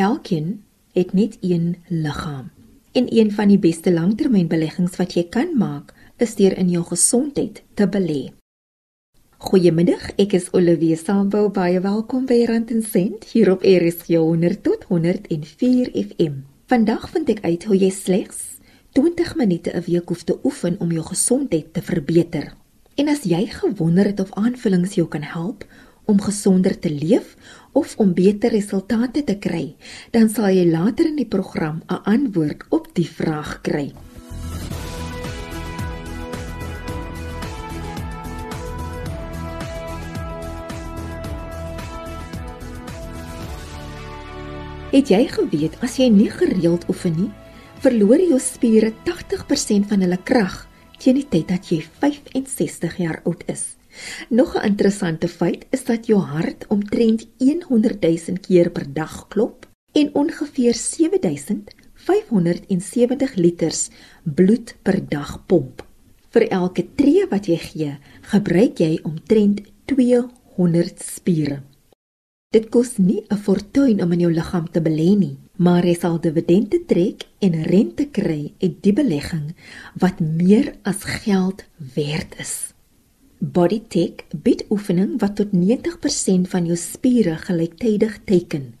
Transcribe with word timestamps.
Elkeen 0.00 0.64
het 0.92 1.12
net 1.12 1.36
een 1.40 1.76
liggaam. 1.86 2.50
En 2.92 3.06
een 3.08 3.32
van 3.32 3.48
die 3.48 3.58
beste 3.58 3.92
langtermynbeleggings 3.92 4.96
wat 4.96 5.12
jy 5.12 5.26
kan 5.28 5.50
maak, 5.60 5.92
is 6.16 6.34
deur 6.38 6.56
in 6.56 6.70
jou 6.72 6.80
gesondheid 6.88 7.60
te 7.74 7.88
belê. 7.88 8.20
Goeiemiddag, 9.36 10.06
ek 10.16 10.38
is 10.38 10.48
Olivia 10.56 10.96
Sambo, 10.96 11.50
baie 11.52 11.82
welkom 11.84 12.24
by 12.30 12.38
Rand 12.48 12.72
en 12.72 12.80
Sent 12.82 13.28
hier 13.34 13.52
op 13.52 13.66
RSG 13.66 14.16
100 14.16 14.62
tot 14.64 14.88
104 14.88 15.92
FM. 15.92 16.40
Vandag 16.72 17.04
vind 17.12 17.34
ek 17.36 17.44
uit 17.44 17.68
hoe 17.68 17.76
jy 17.84 17.92
slegs 17.92 18.40
20 18.96 19.36
minute 19.36 19.76
'n 19.76 19.84
week 19.84 20.08
hoef 20.08 20.24
te 20.24 20.38
oefen 20.42 20.80
om 20.80 20.92
jou 20.92 21.04
gesondheid 21.12 21.74
te 21.74 21.82
verbeter. 21.82 22.54
En 22.96 23.08
as 23.08 23.22
jy 23.22 23.46
gewonder 23.46 24.04
het 24.04 24.20
of 24.20 24.32
aanvullings 24.32 24.94
jou 24.94 25.08
kan 25.08 25.22
help 25.22 25.68
om 26.04 26.20
gesonder 26.20 26.78
te 26.78 26.90
leef 26.90 27.36
of 27.72 27.94
om 27.98 28.14
beter 28.14 28.50
resultate 28.50 29.24
te 29.24 29.38
kry, 29.38 29.76
dan 30.10 30.28
sal 30.28 30.50
jy 30.50 30.66
later 30.70 31.06
in 31.06 31.16
die 31.16 31.28
program 31.28 31.82
'n 31.88 32.02
antwoord 32.04 32.64
op 32.70 32.88
die 32.94 33.08
vraag 33.08 33.60
kry. 33.62 33.92
Het 44.90 45.06
jy 45.08 45.28
geweet 45.30 45.76
as 45.86 45.96
jy 45.96 46.08
nie 46.10 46.30
gereeld 46.30 46.88
oefen 46.88 47.14
nie, 47.14 47.30
verloor 47.78 48.18
jou 48.18 48.40
spiere 48.42 48.92
80% 49.06 49.86
van 49.86 50.00
hulle 50.00 50.18
krag 50.18 50.66
teen 50.98 51.14
die 51.14 51.28
tyd 51.30 51.46
dat 51.48 51.70
jy 51.70 51.80
65 52.02 52.98
jaar 52.98 53.22
oud 53.24 53.46
is. 53.46 53.79
Nog 54.28 54.56
'n 54.56 54.66
interessante 54.66 55.28
feit 55.28 55.66
is 55.70 55.84
dat 55.84 56.06
jou 56.06 56.20
hart 56.20 56.66
omtrent 56.68 57.26
100 57.38 58.02
000 58.02 58.18
keer 58.40 58.70
per 58.70 58.92
dag 58.92 59.28
klop 59.28 59.68
en 59.92 60.14
ongeveer 60.14 60.74
7570 60.74 63.34
liters 63.34 63.88
bloed 64.22 64.76
per 64.82 65.08
dag 65.08 65.46
pomp. 65.46 65.86
Vir 66.30 66.48
elke 66.48 66.86
tree 66.94 67.26
wat 67.30 67.46
jy 67.46 67.56
gee, 67.56 67.98
gebruik 68.20 68.78
jy 68.78 68.98
omtrent 69.02 69.60
200 69.84 71.02
spiere. 71.02 71.62
Dit 72.50 72.66
kos 72.74 72.98
nie 72.98 73.22
'n 73.30 73.36
fortuin 73.36 74.02
om 74.02 74.12
in 74.12 74.20
jou 74.20 74.32
liggaam 74.32 74.70
te 74.70 74.80
belê 74.80 75.18
nie, 75.18 75.38
maar 75.56 75.84
jy 75.84 75.94
sal 75.94 76.20
dividende 76.20 76.84
trek 76.86 77.26
en 77.38 77.62
rente 77.62 78.08
kry 78.10 78.52
uit 78.58 78.82
die 78.82 78.92
belegging 78.92 79.54
wat 79.94 80.20
meer 80.20 80.74
as 80.82 81.04
geld 81.04 81.64
werd 81.94 82.34
is. 82.38 82.69
BodyTech 83.40 84.26
bied 84.44 84.66
oefening 84.68 85.14
wat 85.20 85.38
tot 85.38 85.54
90% 85.56 86.48
van 86.52 86.66
jou 86.68 86.76
spiere 86.76 87.38
gelyktydig 87.40 88.18
teiken. 88.28 88.74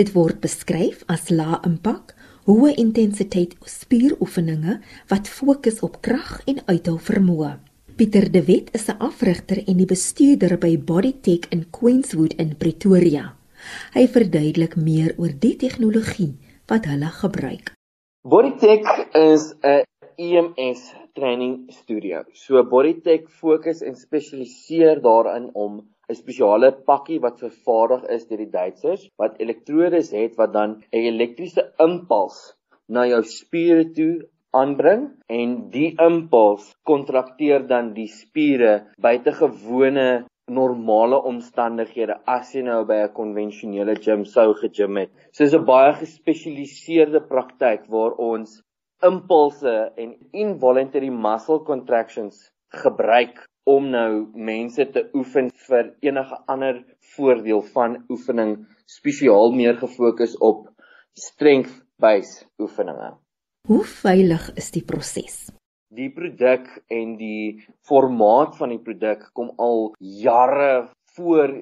Dit 0.00 0.14
word 0.14 0.40
beskryf 0.40 1.02
as 1.12 1.28
lae-impak, 1.28 2.14
hoë 2.48 2.72
intensiteit 2.80 3.52
spieroefeninge 3.68 4.78
wat 5.12 5.28
fokus 5.28 5.82
op 5.84 6.00
krag 6.00 6.40
en 6.48 6.62
uithou 6.64 6.96
vermoë. 6.96 7.58
Pieter 7.96 8.30
De 8.32 8.40
Wet 8.48 8.72
is 8.72 8.88
'n 8.88 8.96
afrigter 9.04 9.60
en 9.68 9.76
die 9.76 9.86
bestuurder 9.86 10.56
by 10.56 10.78
BodyTech 10.78 11.52
in 11.52 11.66
Queenswood 11.70 12.32
in 12.40 12.56
Pretoria. 12.56 13.36
Hy 13.92 14.08
verduidelik 14.08 14.76
meer 14.76 15.14
oor 15.18 15.32
die 15.38 15.56
tegnologie 15.56 16.36
wat 16.66 16.86
hulle 16.86 17.10
gebruik. 17.20 17.72
Bodytech 18.24 19.12
is 19.12 19.52
'n 19.60 19.84
EMS 20.16 21.05
training 21.16 21.54
studio. 21.72 22.22
So 22.34 22.62
Bodytech 22.72 23.28
fokus 23.42 23.82
en 23.82 23.96
spesialiseer 23.96 25.02
daarin 25.08 25.50
om 25.54 25.80
'n 26.10 26.14
spesiale 26.14 26.70
pakkie 26.88 27.18
wat 27.24 27.40
vervaardig 27.44 28.02
is 28.16 28.26
deur 28.28 28.42
die 28.44 28.52
Duitsers 28.58 29.08
wat 29.22 29.40
elektrodes 29.44 30.12
het 30.20 30.36
wat 30.40 30.52
dan 30.52 30.70
'n 30.92 31.06
elektriese 31.12 31.64
impuls 31.86 32.36
na 32.88 33.06
jou 33.12 33.22
spiere 33.22 33.84
toe 33.96 34.14
aanbring 34.60 35.02
en 35.40 35.56
die 35.70 35.90
impuls 36.08 36.70
kontrakteer 36.90 37.66
dan 37.72 37.92
die 37.98 38.08
spiere 38.20 38.72
buitengewone 39.08 40.08
normale 40.58 41.18
omstandighede 41.30 42.20
as 42.36 42.52
jy 42.54 42.62
nou 42.68 42.84
by 42.90 42.98
'n 43.04 43.14
konvensionele 43.14 43.96
gym 44.04 44.24
sou 44.24 44.48
gegym 44.60 44.96
het. 45.02 45.10
So 45.32 45.44
dis 45.44 45.54
'n 45.54 45.66
baie 45.72 45.92
gespesialiseerde 46.02 47.20
praktyk 47.32 47.90
waar 47.94 48.14
ons 48.30 48.62
impulse 49.04 49.74
en 49.96 50.14
involuntary 50.32 51.10
muscle 51.10 51.60
contractions 51.64 52.48
gebruik 52.82 53.42
om 53.66 53.90
nou 53.90 54.28
mense 54.34 54.86
te 54.94 55.04
oefen 55.14 55.50
vir 55.66 55.92
enige 56.06 56.38
ander 56.46 56.80
voordeel 57.16 57.62
van 57.74 57.98
oefening 58.08 58.56
spesiaal 58.86 59.52
meer 59.52 59.76
gefokus 59.82 60.36
op 60.38 60.68
strength 61.18 61.82
based 62.00 62.46
oefeninge. 62.62 63.14
Hoe 63.66 63.84
veilig 63.84 64.50
is 64.54 64.70
die 64.70 64.84
proses? 64.86 65.46
die 65.96 66.10
produk 66.12 66.66
en 66.92 67.16
die 67.16 67.64
formaat 67.86 68.56
van 68.58 68.74
die 68.74 68.82
produk 68.82 69.28
kom 69.36 69.52
al 69.62 69.92
jare 69.98 70.88
voor. 71.16 71.52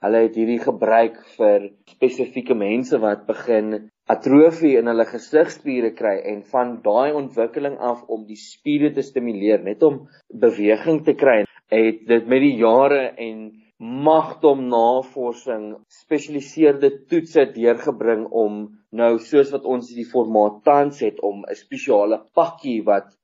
Hulle 0.00 0.20
het 0.24 0.36
hierdie 0.38 0.60
gebruik 0.62 1.18
vir 1.36 1.66
spesifieke 1.90 2.56
mense 2.56 3.00
wat 3.02 3.26
begin 3.28 3.90
atrofie 4.10 4.76
in 4.80 4.90
hulle 4.90 5.06
gesigspiere 5.06 5.92
kry 5.94 6.16
en 6.32 6.42
van 6.52 6.76
daai 6.84 7.12
ontwikkeling 7.12 7.76
af 7.78 8.02
om 8.08 8.26
die 8.26 8.38
spiere 8.40 8.90
te 8.94 9.04
stimuleer, 9.06 9.62
net 9.62 9.82
om 9.86 10.02
beweging 10.44 11.04
te 11.06 11.14
kry, 11.14 11.44
het 11.70 12.06
dit 12.08 12.26
met 12.26 12.42
die 12.42 12.56
jare 12.58 13.02
en 13.28 13.50
magdom 13.80 14.66
navorsing 14.68 15.70
spesialiseerde 16.02 16.90
toetse 17.08 17.46
deurgebring 17.54 18.26
om 18.42 18.58
nou 18.92 19.14
soos 19.24 19.54
wat 19.54 19.64
ons 19.64 19.88
die 19.96 20.04
formaat 20.04 20.58
tans 20.66 21.00
het 21.00 21.22
om 21.24 21.46
'n 21.46 21.56
spesiale 21.56 22.18
pakkie 22.34 22.82
wat 22.84 23.16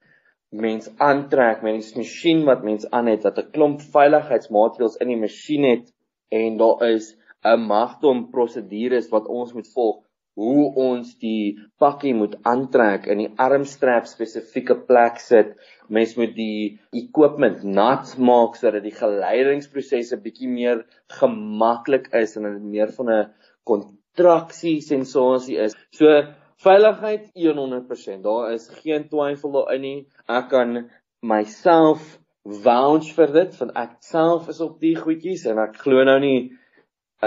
mens 0.50 0.88
aantrek 0.96 1.62
met 1.62 1.74
'n 1.74 1.98
masjien 1.98 2.44
wat 2.46 2.64
mens 2.64 2.88
aan 2.90 3.06
het 3.12 3.22
wat 3.28 3.38
'n 3.38 3.50
klomp 3.52 3.80
veiligheidsmaatreëls 3.96 4.96
in 5.02 5.08
die 5.08 5.22
masjien 5.26 5.64
het 5.64 5.92
en 6.30 6.56
daar 6.56 6.88
is 6.88 7.16
'n 7.44 7.60
magdom 7.60 8.30
prosedures 8.30 9.10
wat 9.10 9.26
ons 9.26 9.52
moet 9.52 9.68
volg 9.74 10.05
hoe 10.36 10.64
ons 10.86 11.14
die 11.22 11.56
pakkie 11.80 12.12
moet 12.14 12.36
aantrek 12.44 13.06
in 13.12 13.22
die 13.24 13.28
armstrap 13.40 14.08
spesifieke 14.10 14.76
plek 14.88 15.20
sit 15.24 15.54
mens 15.88 16.16
moet 16.20 16.34
die 16.36 16.78
equipment 17.00 17.62
nat 17.64 18.16
maak 18.30 18.58
sodat 18.60 18.84
die 18.84 18.96
geleidingsprosesse 18.96 20.18
bietjie 20.24 20.50
meer 20.52 20.82
gemaklik 21.20 22.10
is 22.22 22.36
en 22.36 22.50
dit 22.50 22.66
meer 22.76 22.92
van 22.98 23.12
'n 23.18 23.30
kontraksie 23.64 24.80
sensasie 24.80 25.56
is 25.68 25.78
so 25.90 26.12
Veiligheid 26.56 27.30
100%. 27.34 28.22
Daar 28.22 28.52
is 28.52 28.68
geen 28.80 29.08
twyfel 29.08 29.50
daarin 29.52 29.80
nie. 29.80 29.98
Ek 30.26 30.48
kan 30.48 30.86
myself 31.20 32.18
vouch 32.64 33.10
vir 33.16 33.32
dit 33.34 33.58
want 33.58 33.74
ek 33.76 33.96
self 34.06 34.48
is 34.52 34.60
op 34.64 34.78
die 34.80 34.94
goedjies 34.96 35.44
en 35.50 35.58
ek 35.58 35.76
glo 35.82 36.04
nou 36.06 36.18
nie 36.22 36.38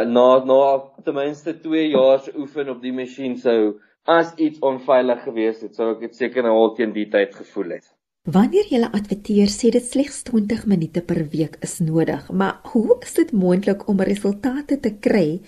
na 0.06 0.44
na 0.46 0.62
ten 1.06 1.16
minste 1.16 1.54
2 1.62 1.90
jaar 1.92 2.20
se 2.20 2.34
oefen 2.38 2.70
op 2.70 2.82
die 2.82 2.94
masjien 2.94 3.38
sou 3.38 3.80
as 4.10 4.34
iets 4.38 4.60
onveilig 4.66 5.24
gewees 5.24 5.62
het, 5.62 5.76
sou 5.76 5.92
ek 5.94 6.04
dit 6.08 6.16
seker 6.16 6.44
nou 6.44 6.56
al 6.58 6.76
teen 6.76 6.94
die 6.96 7.10
tyd 7.10 7.36
gevoel 7.36 7.78
het. 7.78 7.88
Wanneer 8.30 8.68
jy 8.70 8.82
adverteer 8.84 9.50
sê 9.50 9.72
dit 9.74 9.86
slegs 9.86 10.24
20 10.28 10.66
minute 10.70 11.02
per 11.02 11.24
week 11.32 11.58
is 11.66 11.80
nodig, 11.80 12.26
maar 12.32 12.60
hoe 12.74 12.98
is 13.02 13.14
dit 13.18 13.32
moontlik 13.32 13.88
om 13.90 14.02
resultate 14.06 14.80
te 14.84 14.92
kry 15.02 15.40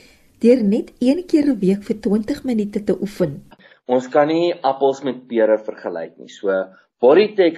deur 0.42 0.64
net 0.64 0.94
een 1.00 1.26
keer 1.28 1.52
'n 1.52 1.60
week 1.60 1.84
vir 1.84 1.98
20 2.02 2.44
minute 2.44 2.84
te 2.84 2.96
oefen? 3.02 3.44
Ons 3.88 4.08
kan 4.08 4.28
nie 4.28 4.54
appels 4.64 5.04
met 5.04 5.28
pere 5.28 5.58
vergelyk 5.58 6.18
nie. 6.18 6.30
So 6.30 6.50
Bodytech 7.02 7.56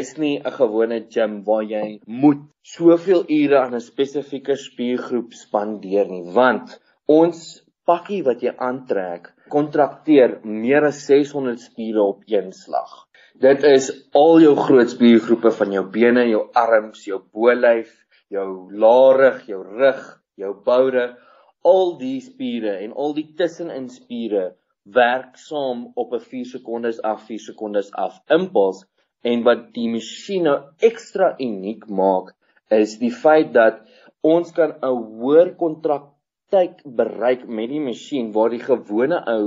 is 0.00 0.10
nie 0.16 0.36
'n 0.40 0.52
gewone 0.58 0.98
gym 1.14 1.32
waar 1.48 1.64
jy 1.72 1.88
moet 2.20 2.38
soveel 2.74 3.26
ure 3.38 3.58
aan 3.58 3.74
'n 3.78 3.84
spesifieke 3.86 4.56
spiergroep 4.62 5.34
spandeer 5.40 6.06
nie, 6.12 6.22
want 6.38 6.72
ons 7.18 7.42
pakkie 7.90 8.22
wat 8.28 8.46
jy 8.46 8.54
aantrek 8.68 9.28
kontrakteer 9.56 10.38
meer 10.64 10.88
as 10.90 11.02
600 11.10 11.60
spiere 11.66 12.02
op 12.14 12.24
een 12.36 12.50
slag. 12.62 12.96
Dit 13.46 13.68
is 13.74 13.92
al 14.24 14.40
jou 14.46 14.56
groot 14.64 14.90
spiergroepe 14.96 15.52
van 15.60 15.76
jou 15.78 15.84
bene, 16.00 16.24
jou 16.32 16.44
arms, 16.64 17.04
jou 17.04 17.20
bolyf, 17.32 17.92
jou 18.32 18.48
laarig, 18.72 19.46
jou 19.52 19.62
rug, 19.62 20.02
jou 20.40 20.54
boude, 20.70 21.10
al 21.74 21.98
die 21.98 22.20
spiere 22.20 22.78
en 22.86 22.96
al 23.04 23.12
die 23.20 23.28
tussenin 23.36 23.90
spiere 23.92 24.54
werk 24.94 25.36
saam 25.36 25.90
op 25.94 26.12
'n 26.14 26.20
4 26.20 26.44
sekondes 26.54 27.00
af 27.02 27.26
4 27.26 27.38
sekondes 27.38 27.92
af 27.92 28.20
impuls 28.38 28.84
en 29.22 29.42
wat 29.42 29.62
die 29.74 29.88
masjien 29.90 30.44
nou 30.48 30.58
ekstra 30.88 31.34
uniek 31.38 31.86
maak 32.00 32.34
is 32.70 32.98
die 32.98 33.10
feit 33.10 33.52
dat 33.52 33.80
ons 34.34 34.52
kan 34.58 34.74
'n 34.82 35.00
hoër 35.20 35.54
kontraktyd 35.62 36.82
bereik 37.00 37.46
met 37.48 37.70
die 37.70 37.84
masjien 37.88 38.32
waar 38.32 38.50
die 38.50 38.66
gewone 38.70 39.18
ou 39.36 39.44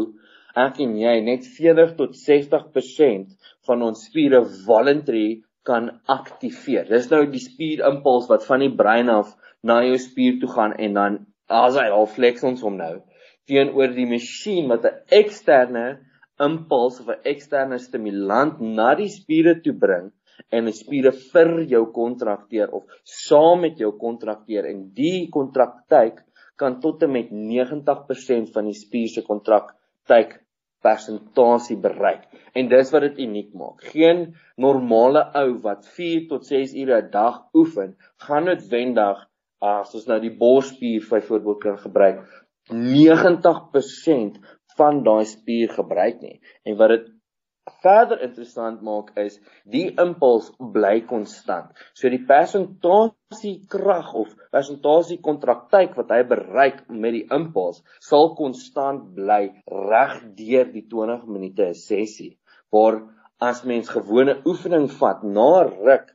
ek 0.56 0.80
en 0.86 0.98
jy 0.98 1.16
net 1.22 1.48
40 1.58 1.96
tot 1.96 2.16
60% 2.16 3.28
van 3.68 3.82
ons 3.90 4.06
spiere 4.06 4.42
voluntary 4.66 5.42
kan 5.64 5.90
aktiveer. 6.08 6.88
Dis 6.90 7.10
nou 7.12 7.26
die 7.26 7.44
spierimpuls 7.44 8.28
wat 8.32 8.46
van 8.46 8.60
die 8.60 8.76
brein 8.82 9.10
af 9.10 9.36
na 9.64 9.84
jou 9.84 9.98
spier 9.98 10.40
toe 10.40 10.50
gaan 10.50 10.74
en 10.74 10.94
dan 10.94 11.20
as 11.48 11.76
hy 11.76 11.88
al 11.90 12.08
flex 12.08 12.44
ons 12.44 12.62
hom 12.62 12.78
nou 12.78 12.96
teenoor 13.50 13.96
die 13.98 14.08
masjien 14.10 14.70
wat 14.72 14.86
'n 14.86 15.02
eksterne 15.22 15.86
impuls 16.48 17.00
of 17.02 17.10
'n 17.10 17.28
eksterne 17.34 17.80
stimulant 17.88 18.62
na 18.80 18.96
die 18.96 19.12
spiere 19.20 19.56
toe 19.64 19.76
bring 19.86 20.12
en 20.56 20.66
die 20.70 20.78
spiere 20.82 21.12
vir 21.12 21.54
jou 21.74 21.86
kontrakteer 22.00 22.74
of 22.78 22.84
saam 23.04 23.66
met 23.68 23.80
jou 23.84 23.92
kontrakteer 24.06 24.70
en 24.72 24.84
die 25.02 25.30
kontraktyk 25.38 26.24
kan 26.60 26.80
tot 26.84 27.04
en 27.04 27.12
met 27.16 27.32
90% 27.32 28.54
van 28.56 28.66
die 28.70 28.80
spier 28.84 29.08
se 29.08 29.22
kontraktyk 29.28 30.40
persentasie 30.84 31.78
bereik. 31.78 32.28
En 32.56 32.70
dis 32.72 32.92
wat 32.94 33.06
dit 33.08 33.24
uniek 33.26 33.50
maak. 33.62 33.84
Geen 33.94 34.30
normale 34.58 35.26
ou 35.42 35.58
wat 35.66 35.88
4 35.96 36.28
tot 36.32 36.46
6 36.48 36.76
ure 36.84 37.02
'n 37.02 37.12
dag 37.12 37.42
oefen, 37.54 37.96
gaan 38.26 38.46
noodwendig 38.46 39.26
as 39.62 39.96
ons 39.96 40.08
nou 40.08 40.20
die 40.20 40.36
borspier 40.44 41.04
byvoorbeeld 41.10 41.60
kan 41.62 41.78
gebruik, 41.78 42.24
90% 42.72 44.40
van 44.80 45.04
daai 45.04 45.26
spier 45.28 45.72
gebruik 45.76 46.22
nie. 46.24 46.38
En 46.64 46.78
wat 46.80 46.96
dit 46.96 47.08
verder 47.84 48.22
interessant 48.26 48.82
maak 48.86 49.12
is 49.20 49.38
die 49.70 49.88
impuls 50.02 50.50
bly 50.74 51.00
konstant. 51.10 51.72
So 51.94 52.10
die 52.12 52.22
persentasie 52.30 53.56
krag 53.72 54.12
of 54.18 54.34
persentasie 54.54 55.20
kontraktyk 55.26 55.96
wat 56.00 56.14
hy 56.14 56.24
bereik 56.32 56.84
met 56.90 57.16
die 57.18 57.26
impuls 57.36 57.84
sal 58.06 58.34
konstant 58.40 59.12
bly 59.18 59.44
reg 59.92 60.20
deur 60.40 60.72
die 60.74 60.86
20 60.90 61.28
minute 61.30 61.72
sessie. 61.78 62.38
Waar 62.74 63.02
as 63.40 63.64
mens 63.64 63.92
gewone 63.94 64.40
oefening 64.50 64.90
vat 65.00 65.24
na 65.24 65.52
ruk 65.70 66.10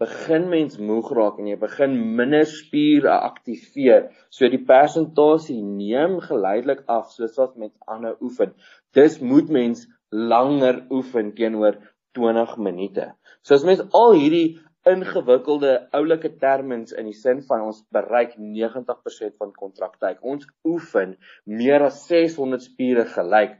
begin 0.00 0.48
mens 0.48 0.78
moeg 0.80 1.10
raak 1.16 1.38
en 1.40 1.50
jy 1.50 1.58
begin 1.60 1.96
minder 2.16 2.46
spiere 2.48 3.12
aktiveer. 3.28 4.08
So 4.32 4.48
die 4.48 4.62
persentasie 4.72 5.58
neem 5.60 6.18
geleidelik 6.24 6.86
af 6.88 7.12
soos 7.12 7.36
wat 7.40 7.58
mens 7.60 7.76
aanhou 7.86 8.16
oefen. 8.24 8.54
Dis 8.96 9.20
moet 9.20 9.52
mens 9.52 9.84
langer 10.10 10.86
oefen 10.90 11.34
teenoor 11.36 11.78
20 12.16 12.56
minute. 12.58 13.12
So 13.44 13.54
as 13.54 13.66
mens 13.68 13.84
al 13.94 14.16
hierdie 14.16 14.58
ingewikkelde 14.88 15.76
oulike 15.92 16.32
termins 16.40 16.94
in 16.96 17.10
die 17.10 17.16
sin 17.16 17.42
van 17.48 17.66
ons 17.68 17.82
bereik 17.92 18.36
90% 18.40 19.36
van 19.36 19.52
kontraktyk. 19.52 20.22
Ons 20.24 20.48
oefen 20.64 21.18
meer 21.44 21.84
as 21.84 22.06
600 22.08 22.64
spiere 22.64 23.04
gelyk, 23.04 23.58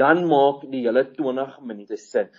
dan 0.00 0.24
maak 0.28 0.64
die 0.72 0.86
hele 0.88 1.04
20 1.12 1.60
minute 1.68 2.00
sin. 2.00 2.32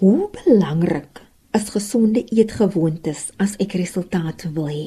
Hoe 0.00 0.30
belangrik 0.32 1.28
is 1.56 1.70
gesonde 1.74 2.22
eetgewoontes 2.30 3.30
as 3.42 3.56
ek 3.62 3.74
resultate 3.80 4.50
wil 4.54 4.68
hê? 4.70 4.86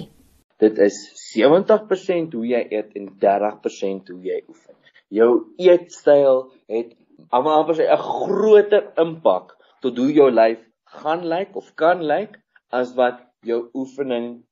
Dit 0.63 0.77
is 0.79 0.97
70% 1.33 2.35
hoe 2.37 2.45
jy 2.47 2.61
eet 2.71 2.93
en 2.99 3.09
30% 3.19 4.11
hoe 4.13 4.21
jy 4.23 4.37
oefen. 4.47 4.75
Jou 5.11 5.31
eetstyl 5.59 6.45
het 6.71 6.93
almal 7.35 7.67
sê 7.75 7.89
'n 7.89 7.99
groter 7.99 8.85
impak 9.05 9.57
tot 9.81 9.97
hoe 9.97 10.11
jou 10.13 10.29
lyf 10.31 10.61
gaan 11.01 11.27
lyk 11.33 11.55
of 11.59 11.75
kan 11.75 11.99
lyk 12.13 12.39
as 12.71 12.95
wat 12.95 13.19
jou 13.43 13.69
oefening 13.73 14.43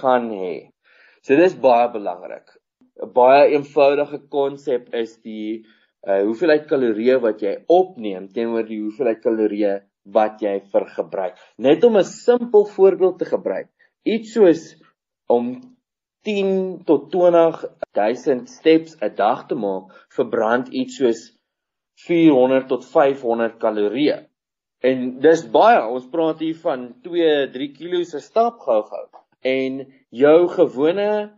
gaan 0.00 0.28
hê. 0.30 0.70
So 1.22 1.36
dis 1.36 1.56
baie 1.56 1.88
belangrik. 1.96 2.46
'n 3.02 3.12
Baie 3.12 3.54
eenvoudige 3.56 4.18
konsep 4.28 4.92
is 4.94 5.16
die 5.22 5.64
uh, 6.06 6.22
hoeveelheid 6.28 6.68
kalorieë 6.68 7.16
wat 7.20 7.40
jy 7.42 7.54
opneem 7.68 8.28
teenoor 8.28 8.66
die 8.68 8.82
hoeveelheid 8.84 9.20
kalorieë 9.24 9.80
wat 10.04 10.40
jy 10.44 10.58
vergebruik. 10.72 11.38
Net 11.56 11.84
om 11.84 11.96
'n 11.96 12.04
simpel 12.04 12.66
voorbeeld 12.66 13.18
te 13.18 13.24
gebruik. 13.24 13.68
Iets 14.02 14.32
soos 14.32 14.76
om 15.26 15.60
10 16.22 16.84
tot 16.84 17.10
20 17.10 17.64
000 17.92 18.46
steps 18.46 18.96
'n 19.00 19.14
dag 19.14 19.46
te 19.46 19.54
maak, 19.54 20.06
verbrand 20.08 20.68
iets 20.68 20.96
soos 20.96 21.32
400 22.06 22.68
tot 22.68 22.84
500 22.84 23.58
kalorieë. 23.58 24.26
En 24.84 25.20
dis 25.20 25.50
baie. 25.50 25.80
Ons 25.86 26.08
praat 26.12 26.38
hier 26.44 26.56
van 26.60 26.88
2-3 27.06 27.70
kg 27.76 28.04
se 28.04 28.20
stap 28.20 28.60
gou-gou. 28.60 29.06
En 29.40 29.80
jou 30.10 30.48
gewone 30.48 31.32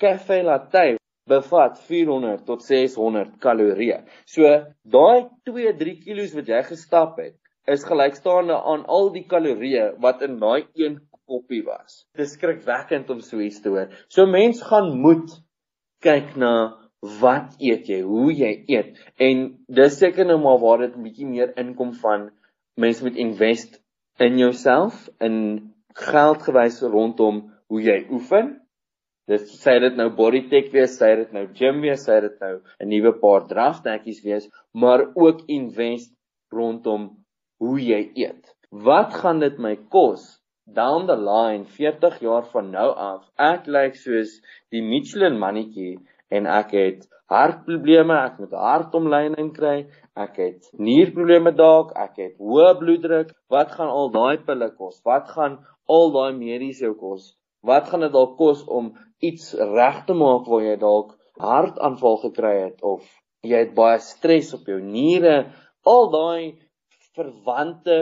cafe 0.00 0.42
latte 0.42 0.96
bevat 1.30 1.78
400 1.86 2.44
tot 2.44 2.62
600 2.62 3.38
kalorieë. 3.40 4.02
So 4.26 4.50
daai 4.82 5.28
2-3 5.48 5.96
kg 6.02 6.26
wat 6.34 6.50
jy 6.52 6.62
gestap 6.70 7.20
het, 7.22 7.36
is 7.66 7.84
gelykstaande 7.88 8.56
aan 8.56 8.84
al 8.86 9.10
die 9.14 9.24
kalorieë 9.28 9.94
wat 10.04 10.22
in 10.22 10.38
daai 10.40 10.66
een 10.76 10.98
koppie 11.26 11.62
was. 11.64 12.04
Dit 12.16 12.26
is 12.26 12.34
skrikwekkend 12.36 13.10
om 13.10 13.20
so 13.24 13.40
iets 13.40 13.62
te 13.64 13.72
hoor. 13.72 13.92
So 14.08 14.26
mens 14.26 14.62
gaan 14.62 14.92
moet 15.00 15.38
kyk 16.04 16.34
na 16.36 16.54
wat 17.20 17.56
eet 17.60 17.88
jy, 17.88 18.00
hoe 18.04 18.32
jy 18.32 18.52
eet. 18.72 18.98
En 19.20 19.46
dis 19.68 19.98
seker 20.00 20.28
nou 20.28 20.38
maar 20.40 20.60
waar 20.60 20.84
dit 20.86 20.96
'n 20.96 21.02
bietjie 21.04 21.26
meer 21.26 21.52
inkom 21.56 21.92
van 22.00 22.30
mense 22.76 23.04
moet 23.04 23.16
invest 23.16 23.80
in 24.18 24.38
jouself 24.38 25.08
in 25.20 25.74
geld 25.94 26.42
gewys 26.42 26.80
rondom 26.82 27.52
hoe 27.68 27.82
jy 27.82 28.06
oefen. 28.10 28.60
Dis 29.26 29.44
sê 29.64 29.80
dit 29.80 29.96
nou 29.96 30.10
body 30.10 30.48
tech 30.48 30.70
wees, 30.72 30.98
sê 31.00 31.16
dit 31.16 31.32
nou 31.32 31.46
gym 31.54 31.80
wees, 31.80 32.04
sê 32.08 32.20
dit 32.20 32.40
nou 32.40 32.60
'n 32.80 32.88
nuwe 32.88 33.12
paar 33.20 33.46
draftekkies 33.48 34.22
wees, 34.22 34.48
maar 34.72 35.06
ook 35.14 35.46
invest 35.46 36.12
rondom 36.52 37.23
hoe 37.64 37.80
jy 37.80 38.00
eet. 38.26 38.52
Wat 38.88 39.14
gaan 39.22 39.40
dit 39.40 39.58
my 39.58 39.76
kos? 39.92 40.24
Down 40.64 41.06
the 41.06 41.16
line 41.16 41.64
40 41.64 42.20
jaar 42.24 42.46
van 42.52 42.70
nou 42.72 42.90
af. 42.92 43.24
Ek 43.36 43.66
lyk 43.66 43.94
like 43.94 44.00
soos 44.00 44.38
die 44.72 44.82
Michelin 44.84 45.36
mannetjie 45.40 45.98
en 46.32 46.48
ek 46.48 46.72
het 46.76 47.04
hartprobleme, 47.32 48.16
ek 48.28 48.40
moet 48.42 48.56
hartomleiding 48.58 49.52
kry, 49.56 49.76
ek 50.16 50.40
het 50.40 50.68
nierprobleme 50.76 51.54
dalk, 51.56 51.94
ek 51.96 52.20
het 52.20 52.34
hoë 52.40 52.74
bloeddruk. 52.80 53.32
Wat 53.52 53.72
gaan 53.76 53.92
al 53.92 54.12
daai 54.14 54.44
pille 54.46 54.70
kos? 54.76 55.00
Wat 55.08 55.30
gaan 55.32 55.58
al 55.88 56.12
daai 56.16 56.32
mediese 56.36 56.92
kos? 57.00 57.32
Wat 57.64 57.88
gaan 57.88 58.04
dit 58.04 58.12
dalk 58.12 58.36
kos 58.40 58.64
om 58.68 58.92
iets 59.24 59.54
reg 59.56 60.04
te 60.08 60.16
maak 60.16 60.48
waar 60.50 60.64
jy 60.66 60.76
dalk 60.80 61.14
hartaanval 61.40 62.20
gekry 62.26 62.54
het 62.60 62.84
of 62.84 63.04
jy 63.44 63.64
het 63.66 63.74
baie 63.76 64.00
stres 64.00 64.52
op 64.56 64.68
jou 64.68 64.80
niere, 64.80 65.48
al 65.84 66.10
daai 66.12 66.44
verwante 67.14 67.98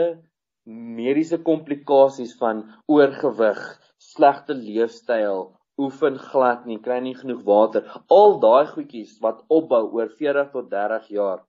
mediese 0.65 1.37
komplikasies 1.45 2.33
van 2.39 2.63
oorgewig, 2.89 3.59
slegte 4.01 4.55
leefstyl, 4.57 5.51
oefen 5.81 6.17
glad 6.21 6.65
nie, 6.69 6.79
kry 6.85 6.99
nie 7.03 7.15
genoeg 7.17 7.43
water. 7.45 7.85
Al 8.09 8.39
daai 8.43 8.65
goedjies 8.71 9.19
wat 9.25 9.43
opbou 9.53 9.83
oor 9.97 10.09
40 10.21 10.49
tot 10.53 10.69
30 10.71 11.11
jaar. 11.17 11.43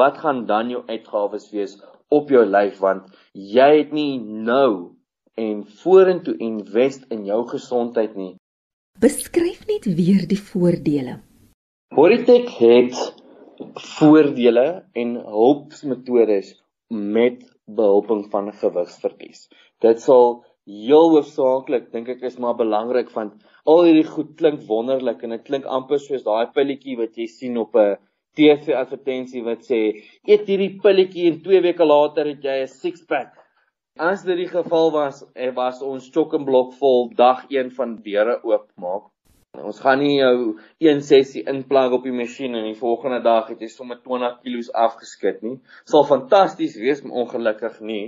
Wat 0.00 0.18
gaan 0.18 0.44
dan 0.46 0.72
jou 0.74 0.82
uitgawes 0.88 1.48
wees 1.54 1.78
op 2.10 2.30
jou 2.32 2.44
lyf 2.48 2.80
want 2.82 3.12
jy 3.32 3.68
het 3.76 3.92
nie 3.94 4.18
nou 4.18 4.96
en 5.38 5.62
vorentoe 5.82 6.34
invest 6.42 7.04
in 7.14 7.24
jou 7.28 7.44
gesondheid 7.48 8.16
nie. 8.18 8.32
Beskryf 8.98 9.62
net 9.70 9.86
weer 9.86 10.24
die 10.26 10.40
voordele. 10.40 11.20
Bodytech 11.94 12.56
het 12.58 12.96
voordele 13.98 14.66
en 14.98 15.14
hulpmetodes 15.22 16.56
met 16.90 17.44
behulping 17.66 18.26
van 18.32 18.52
gewigsverlies. 18.52 19.48
Dit 19.84 20.00
sal 20.00 20.44
heel 20.68 21.10
hoofsaaklik 21.14 21.88
dink 21.92 22.08
ek 22.12 22.24
is 22.28 22.38
maar 22.40 22.56
belangrik 22.56 23.08
want 23.14 23.36
al 23.64 23.86
hierdie 23.86 24.08
goed 24.08 24.34
klink 24.40 24.64
wonderlik 24.68 25.22
en 25.24 25.32
dit 25.36 25.44
klink 25.46 25.68
amper 25.78 26.00
soos 26.02 26.24
daai 26.26 26.52
pilletjie 26.52 26.96
wat 27.00 27.16
jy 27.16 27.26
sien 27.32 27.56
op 27.60 27.76
'n 27.76 27.96
TV 28.36 28.74
advertensie 28.80 29.42
wat 29.44 29.64
sê 29.70 29.80
eet 30.28 30.48
hierdie 30.50 30.78
pilletjie 30.84 31.28
en 31.30 31.40
2 31.44 31.60
weke 31.68 31.84
later 31.84 32.26
het 32.32 32.44
jy 32.44 32.56
'n 32.62 32.74
six 32.74 33.04
pack. 33.12 33.32
As 33.98 34.22
dit 34.22 34.36
die 34.36 34.48
geval 34.48 34.92
was, 34.92 35.24
eh, 35.34 35.50
was 35.54 35.82
ons 35.82 36.10
chokkenblok 36.14 36.74
vol 36.80 37.08
dag 37.16 37.46
1 37.50 37.70
van 37.78 37.96
deure 37.96 38.38
oopmaak. 38.44 39.10
Ons 39.56 39.80
gaan 39.80 39.98
nie 39.98 40.18
jou 40.18 40.58
een 40.84 41.00
sessie 41.02 41.44
inplug 41.48 41.92
op 41.92 42.04
die 42.04 42.14
masjien 42.14 42.54
en 42.54 42.68
die 42.68 42.78
volgende 42.78 43.22
dag 43.24 43.48
het 43.48 43.60
jy 43.60 43.68
sommer 43.72 44.00
20 44.04 44.40
kg 44.44 44.72
afgeskit 44.86 45.42
nie. 45.42 45.58
Sal 45.84 46.04
fantasties 46.08 46.76
wees, 46.76 47.02
maar 47.02 47.24
ongelukkig 47.24 47.80
nie 47.80 48.04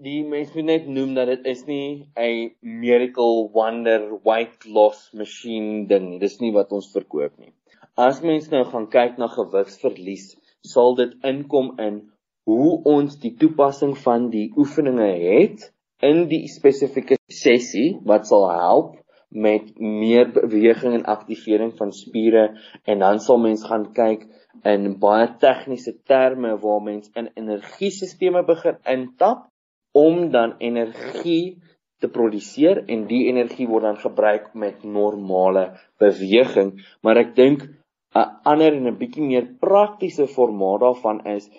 die 0.00 0.20
mens 0.24 0.52
moet 0.56 0.64
net 0.64 0.86
noem 0.88 1.12
dat 1.16 1.28
dit 1.28 1.48
is 1.52 1.66
nie 1.68 2.08
'n 2.16 2.52
miracle 2.82 3.50
wonder 3.56 4.00
weight 4.24 4.64
loss 4.76 5.10
machine 5.12 5.86
ding 5.86 6.06
nie. 6.10 6.18
Dis 6.18 6.40
nie 6.40 6.52
wat 6.52 6.72
ons 6.72 6.92
verkoop 6.92 7.36
nie. 7.38 7.52
As 7.96 8.22
mens 8.22 8.48
nou 8.50 8.64
gaan 8.64 8.86
kyk 8.88 9.18
na 9.18 9.28
gewigsverlies, 9.28 10.36
sal 10.64 10.94
dit 10.94 11.12
inkom 11.32 11.74
in 11.78 12.00
hoe 12.48 12.80
ons 12.84 13.18
die 13.20 13.34
toepassing 13.36 13.92
van 14.06 14.30
die 14.30 14.52
oefeninge 14.56 15.10
het 15.20 15.68
in 16.00 16.28
die 16.28 16.46
spesifieke 16.48 17.20
sessie 17.28 17.98
wat 18.04 18.26
sal 18.26 18.48
help 18.50 18.96
met 19.30 19.78
meer 19.78 20.30
beweging 20.34 20.94
en 20.94 21.06
aktivering 21.06 21.72
van 21.78 21.92
spiere 21.92 22.58
en 22.84 22.98
dan 22.98 23.20
sal 23.20 23.38
mens 23.38 23.64
gaan 23.64 23.92
kyk 23.94 24.26
in 24.66 24.98
baie 24.98 25.28
tegniese 25.38 25.94
terme 26.02 26.56
waar 26.58 26.82
mens 26.82 27.10
in 27.14 27.30
energiesisteme 27.38 28.42
begin 28.44 28.80
intap 28.84 29.46
om 29.94 30.30
dan 30.30 30.56
energie 30.58 31.60
te 32.00 32.08
produseer 32.08 32.82
en 32.88 33.06
die 33.06 33.26
energie 33.28 33.68
word 33.68 33.86
dan 33.86 34.00
gebruik 34.00 34.54
met 34.54 34.84
normale 34.84 35.70
beweging. 36.00 36.80
Maar 37.02 37.22
ek 37.24 37.34
dink 37.36 37.68
'n 38.14 38.26
ander 38.44 38.72
en 38.74 38.86
'n 38.88 38.98
bietjie 38.98 39.22
meer 39.22 39.46
praktiese 39.60 40.26
formaat 40.26 40.80
daarvan 40.80 41.24
is 41.26 41.50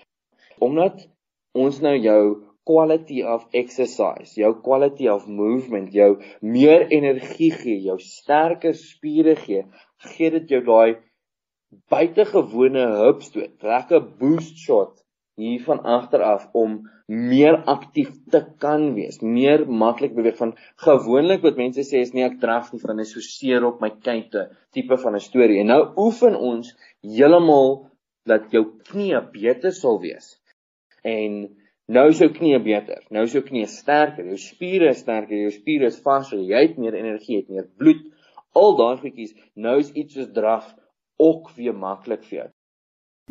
omdat 0.60 1.08
ons 1.54 1.80
nou 1.82 1.96
jou 1.96 2.50
quality 2.65 3.24
of 3.24 3.46
exercise, 3.53 4.36
jou 4.38 4.53
quality 4.62 5.08
of 5.10 5.27
movement, 5.27 5.94
jou 5.94 6.18
meer 6.41 6.88
energie 6.94 7.51
gee, 7.51 7.80
jou 7.88 7.98
sterker 8.00 8.75
spiere 8.77 9.36
gee, 9.36 9.65
gee 10.13 10.32
dit 10.38 10.56
jou 10.56 10.62
daai 10.65 11.00
buitengewone 11.91 12.84
hupstoot, 13.00 13.56
lekker 13.63 14.03
boost 14.20 14.60
shot 14.60 15.00
hier 15.39 15.62
van 15.65 15.80
agter 15.88 16.22
af 16.22 16.50
om 16.53 16.82
meer 17.12 17.58
aktief 17.68 18.12
te 18.32 18.41
kan 18.63 18.91
wees, 18.96 19.20
meer 19.22 19.63
maklik 19.68 20.13
beweeg 20.15 20.38
van 20.39 20.53
gewoonlik 20.86 21.44
wat 21.44 21.58
mense 21.60 21.84
sê 21.88 22.03
is 22.06 22.13
nie 22.15 22.25
ek 22.27 22.39
draf 22.44 22.72
nie 22.72 22.82
van 22.84 23.00
'n 23.00 23.06
so 23.06 23.20
seer 23.20 23.65
op 23.68 23.82
my 23.82 23.89
kuite 23.89 24.50
tipe 24.74 24.98
van 24.98 25.15
'n 25.15 25.24
storie. 25.30 25.60
En 25.60 25.68
nou 25.74 25.82
oefen 25.98 26.36
ons 26.36 26.75
heeltemal 27.01 27.89
dat 28.25 28.51
jou 28.51 28.65
knie 28.91 29.20
beter 29.34 29.72
sal 29.72 30.00
wees. 30.00 30.38
En 31.03 31.50
nou 31.88 32.08
is 32.12 32.22
jou 32.22 32.30
knie 32.34 32.58
beter, 32.60 33.02
nou 33.10 33.24
is 33.28 33.34
jou 33.34 33.44
knie 33.46 33.66
sterker, 33.68 34.28
jou 34.28 34.38
spiere 34.38 34.92
is 34.92 35.02
sterker, 35.06 35.38
jou 35.38 35.52
spiere 35.56 35.90
is 35.92 36.00
vaser, 36.04 36.40
jy 36.40 36.66
het 36.68 36.78
meer 36.78 36.98
energie, 37.00 37.42
het 37.42 37.50
meer 37.50 37.68
bloed. 37.78 38.08
Al 38.54 38.76
daai 38.76 38.98
goedjies, 39.00 39.36
nou 39.56 39.80
is 39.80 39.94
iets 39.96 40.18
soos 40.18 40.32
draf 40.36 40.74
ook 41.22 41.54
weer 41.56 41.74
maklik 41.78 42.26
vir 42.28 42.38
jou. 42.38 42.50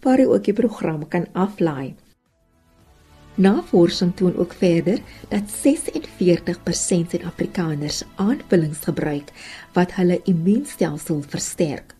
waar 0.00 0.18
jy 0.18 0.26
ook 0.26 0.44
die 0.44 0.56
program 0.56 1.08
kan 1.08 1.26
aflaai. 1.32 1.94
Navorsing 3.40 4.16
toon 4.16 4.36
ook 4.36 4.52
verder 4.56 4.98
dat 5.28 5.42
46% 5.52 5.52
Suid-Afrikaners 7.12 8.04
aanvullings 8.16 8.84
gebruik 8.88 9.28
wat 9.76 9.92
hulle 9.96 10.20
immuunstelsel 10.24 11.22
versterk 11.22 11.94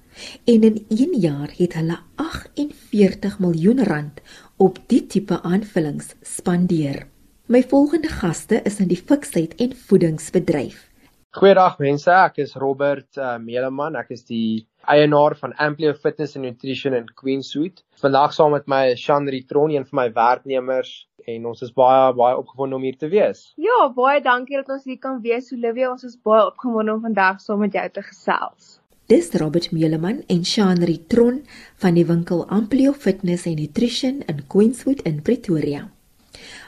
en 0.44 0.62
in 0.66 0.84
1 0.88 1.20
jaar 1.20 1.50
het 1.56 1.74
hulle 1.78 1.98
48 2.16 3.38
miljoen 3.40 3.84
rand 3.84 4.20
op 4.56 4.78
die 4.86 5.06
tipe 5.06 5.42
aanvullings 5.42 6.14
spandeer. 6.20 7.06
My 7.46 7.62
volgende 7.62 8.08
gaste 8.08 8.60
is 8.64 8.80
in 8.80 8.88
die 8.88 9.00
fiksheid 9.00 9.54
en 9.58 9.72
voedingsbedryf. 9.86 10.90
Goeiedag 11.30 11.78
mense, 11.78 12.10
ek 12.10 12.38
is 12.42 12.54
Robert 12.58 13.16
uh, 13.16 13.38
Meleman. 13.38 13.96
Ek 13.96 14.10
is 14.10 14.24
die 14.26 14.66
eienaar 14.86 15.36
van 15.36 15.54
Amplio 15.56 15.92
Fitness 15.94 16.36
and 16.36 16.44
Nutrition 16.44 16.94
in 16.94 17.06
Queenswood. 17.14 17.84
Vandag 18.00 18.32
saam 18.32 18.50
met 18.50 18.66
my 18.66 18.96
Shan 18.96 19.28
Ritron, 19.28 19.70
een 19.70 19.86
van 19.86 19.98
my 20.02 20.12
werknemers 20.12 21.08
en 21.28 21.46
ons 21.46 21.62
is 21.62 21.72
baie 21.76 22.12
baie 22.16 22.36
opgewonde 22.36 22.76
om 22.76 22.82
hier 22.82 22.96
te 22.96 23.08
wees. 23.08 23.52
Ja, 23.60 23.88
baie 23.94 24.22
dankie 24.24 24.56
dat 24.56 24.68
ons 24.72 24.84
hier 24.88 24.98
kan 24.98 25.20
wees, 25.24 25.52
Olivia. 25.52 25.90
Ons 25.90 26.06
is 26.08 26.16
baie 26.22 26.46
opgewonde 26.46 26.94
om 26.94 27.02
vandag 27.04 27.40
saam 27.40 27.60
met 27.64 27.76
jou 27.76 27.86
te 27.90 28.04
gesels. 28.06 28.78
Dis 29.10 29.32
Robert 29.42 29.72
Meleman 29.74 30.22
en 30.30 30.44
Shanri 30.46 31.00
Tron 31.10 31.40
van 31.82 31.96
die 31.98 32.06
winkel 32.06 32.44
Amplio 32.46 32.92
Fitness 32.92 33.46
and 33.46 33.58
Nutrition 33.58 34.22
in 34.30 34.44
Queenswood 34.46 35.02
in 35.02 35.22
Pretoria. 35.22 35.88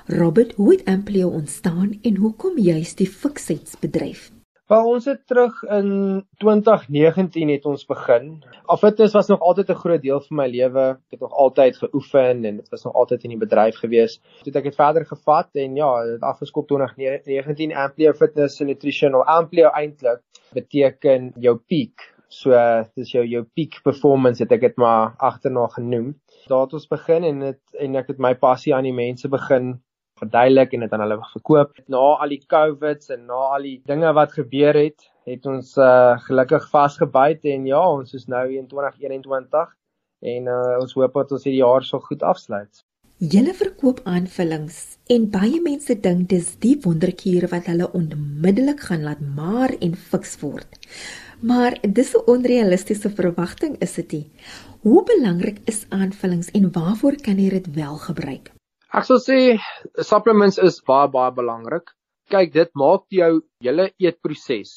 Robert, 0.07 0.52
hoe 0.59 0.73
het 0.73 0.85
Amplio 0.90 1.28
ontstaan 1.28 1.99
en 2.02 2.16
hoekom 2.16 2.59
juist 2.59 2.99
die 2.99 3.07
fiksheidbedryf? 3.07 4.31
Wel, 4.73 4.87
ons 4.88 5.05
het 5.05 5.26
terug 5.29 5.59
in 5.69 5.88
2019 6.41 7.50
het 7.52 7.67
ons 7.69 7.83
begin. 7.85 8.29
Al 8.73 8.79
fitness 8.81 9.12
was 9.12 9.26
nog 9.29 9.43
altyd 9.45 9.69
'n 9.71 9.81
groot 9.83 10.02
deel 10.02 10.21
van 10.21 10.37
my 10.37 10.47
lewe. 10.49 10.85
Ek 10.97 11.11
het 11.17 11.21
nog 11.21 11.33
altyd 11.33 11.76
geoefen 11.76 12.45
en 12.45 12.57
dit 12.57 12.69
was 12.69 12.85
nog 12.85 12.95
altyd 12.95 13.23
in 13.23 13.35
die 13.35 13.38
bedryf 13.38 13.76
gewees. 13.76 14.21
Toe 14.43 14.52
ek 14.52 14.64
het 14.64 14.75
verder 14.75 15.05
gevat 15.07 15.49
en 15.52 15.76
ja, 15.76 15.91
dit 16.05 16.23
afgeskop 16.23 16.69
2019 16.69 17.76
Amplio 17.76 18.12
Fitness 18.12 18.61
and 18.61 18.71
Nutrition 18.71 19.14
of 19.14 19.26
Amplio 19.26 19.69
eintlik 19.69 20.21
beteken 20.52 21.33
jou 21.37 21.57
peak 21.57 22.09
So 22.33 22.57
dis 22.97 23.12
jou 23.12 23.26
jou 23.26 23.45
peak 23.55 23.83
performance 23.85 24.43
het 24.43 24.52
ek 24.52 24.61
dit 24.61 24.76
maar 24.76 25.12
agterna 25.19 25.67
genoem. 25.67 26.14
Daar 26.49 26.64
het 26.64 26.73
ons 26.73 26.88
begin 26.88 27.25
en 27.25 27.41
dit 27.41 27.61
en 27.79 27.97
ek 27.97 28.07
het 28.07 28.19
my 28.19 28.35
passie 28.35 28.75
aan 28.75 28.88
die 28.88 28.97
mense 28.97 29.29
begin 29.29 29.83
verduidelik 30.23 30.75
en 30.75 30.87
dit 30.87 30.95
aan 30.95 31.05
hulle 31.05 31.19
verkoop. 31.33 31.75
Na 31.93 32.05
al 32.23 32.35
die 32.35 32.43
COVIDs 32.55 33.11
en 33.14 33.26
na 33.31 33.41
al 33.57 33.69
die 33.69 33.79
dinge 33.91 34.12
wat 34.19 34.37
gebeur 34.38 34.79
het, 34.79 35.09
het 35.29 35.47
ons 35.47 35.75
uh, 35.79 36.14
gelukkig 36.26 36.69
vasgebyt 36.71 37.47
en 37.55 37.67
ja, 37.71 37.83
ons 37.99 38.14
is 38.19 38.29
nou 38.31 38.47
in 38.55 38.67
2021 38.71 39.76
en 40.33 40.49
uh, 40.50 40.79
ons 40.79 40.97
hoop 40.99 41.21
dat 41.21 41.37
ons 41.37 41.45
hierdie 41.47 41.62
jaar 41.62 41.87
so 41.87 42.02
goed 42.02 42.23
afsluit. 42.23 42.83
Julle 43.23 43.52
verkoop 43.55 44.00
aanvullings 44.11 44.79
en 45.14 45.29
baie 45.31 45.61
mense 45.62 45.95
dink 46.02 46.25
dis 46.33 46.49
die 46.64 46.75
wonderkuur 46.83 47.47
wat 47.52 47.69
hulle 47.71 47.87
onmiddellik 47.95 48.83
gaan 48.88 49.05
laat 49.07 49.21
maar 49.37 49.75
en 49.79 49.95
fiks 49.95 50.41
word. 50.41 50.81
Maar 51.43 51.79
dis 51.83 52.14
'n 52.14 52.26
onrealistiese 52.26 53.11
verwagting 53.11 53.76
is 53.79 53.95
dit. 53.95 54.26
Hoe 54.83 55.05
belangrik 55.05 55.59
is 55.64 55.87
aanvullings 55.88 56.50
en 56.50 56.73
waarvoor 56.73 57.17
kan 57.23 57.38
jy 57.38 57.50
dit 57.50 57.75
wel 57.75 57.97
gebruik? 57.97 58.50
Ek 58.93 59.07
sal 59.09 59.21
sê 59.25 59.37
supplements 60.05 60.59
is 60.59 60.81
baie 60.89 61.09
baie 61.09 61.33
belangrik. 61.33 61.95
Kyk, 62.33 62.53
dit 62.53 62.71
maak 62.77 63.05
jou 63.09 63.31
hele 63.65 63.91
eetproses 64.01 64.73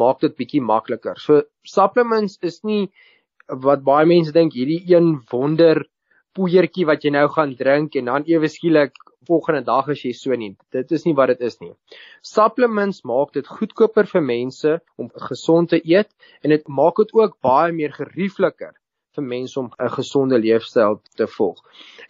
maak 0.00 0.20
dit 0.24 0.34
bietjie 0.36 0.60
makliker. 0.60 1.18
So 1.22 1.44
supplements 1.64 2.38
is 2.42 2.60
nie 2.66 2.90
wat 3.48 3.84
baie 3.86 4.06
mense 4.10 4.34
dink 4.34 4.54
hierdie 4.56 4.82
een 4.90 5.14
wonder 5.32 5.84
poeiertjie 6.34 6.86
wat 6.90 7.04
jy 7.06 7.14
nou 7.14 7.26
gaan 7.30 7.54
drink 7.58 7.96
en 7.96 8.10
dan 8.10 8.28
ewe 8.30 8.50
skielik 8.50 8.96
volgende 9.28 9.64
dag 9.64 9.88
as 9.92 10.04
jy 10.04 10.12
so 10.18 10.36
nie. 10.36 10.52
Dit 10.74 10.92
is 10.92 11.06
nie 11.06 11.14
wat 11.16 11.32
dit 11.32 11.44
is 11.48 11.60
nie. 11.62 11.72
Supplements 12.26 13.04
maak 13.08 13.32
dit 13.36 13.48
goedkoper 13.48 14.10
vir 14.10 14.24
mense 14.28 14.78
om 15.00 15.12
gesond 15.30 15.72
te 15.72 15.80
eet 15.80 16.10
en 16.42 16.52
dit 16.52 16.68
maak 16.68 17.00
dit 17.00 17.14
ook 17.16 17.38
baie 17.44 17.72
meer 17.72 17.94
geriefliker 17.96 18.74
vir 19.14 19.28
mense 19.30 19.60
om 19.60 19.70
'n 19.78 19.94
gesonde 19.96 20.38
leefstyl 20.38 21.00
te 21.16 21.26
volg. 21.38 21.60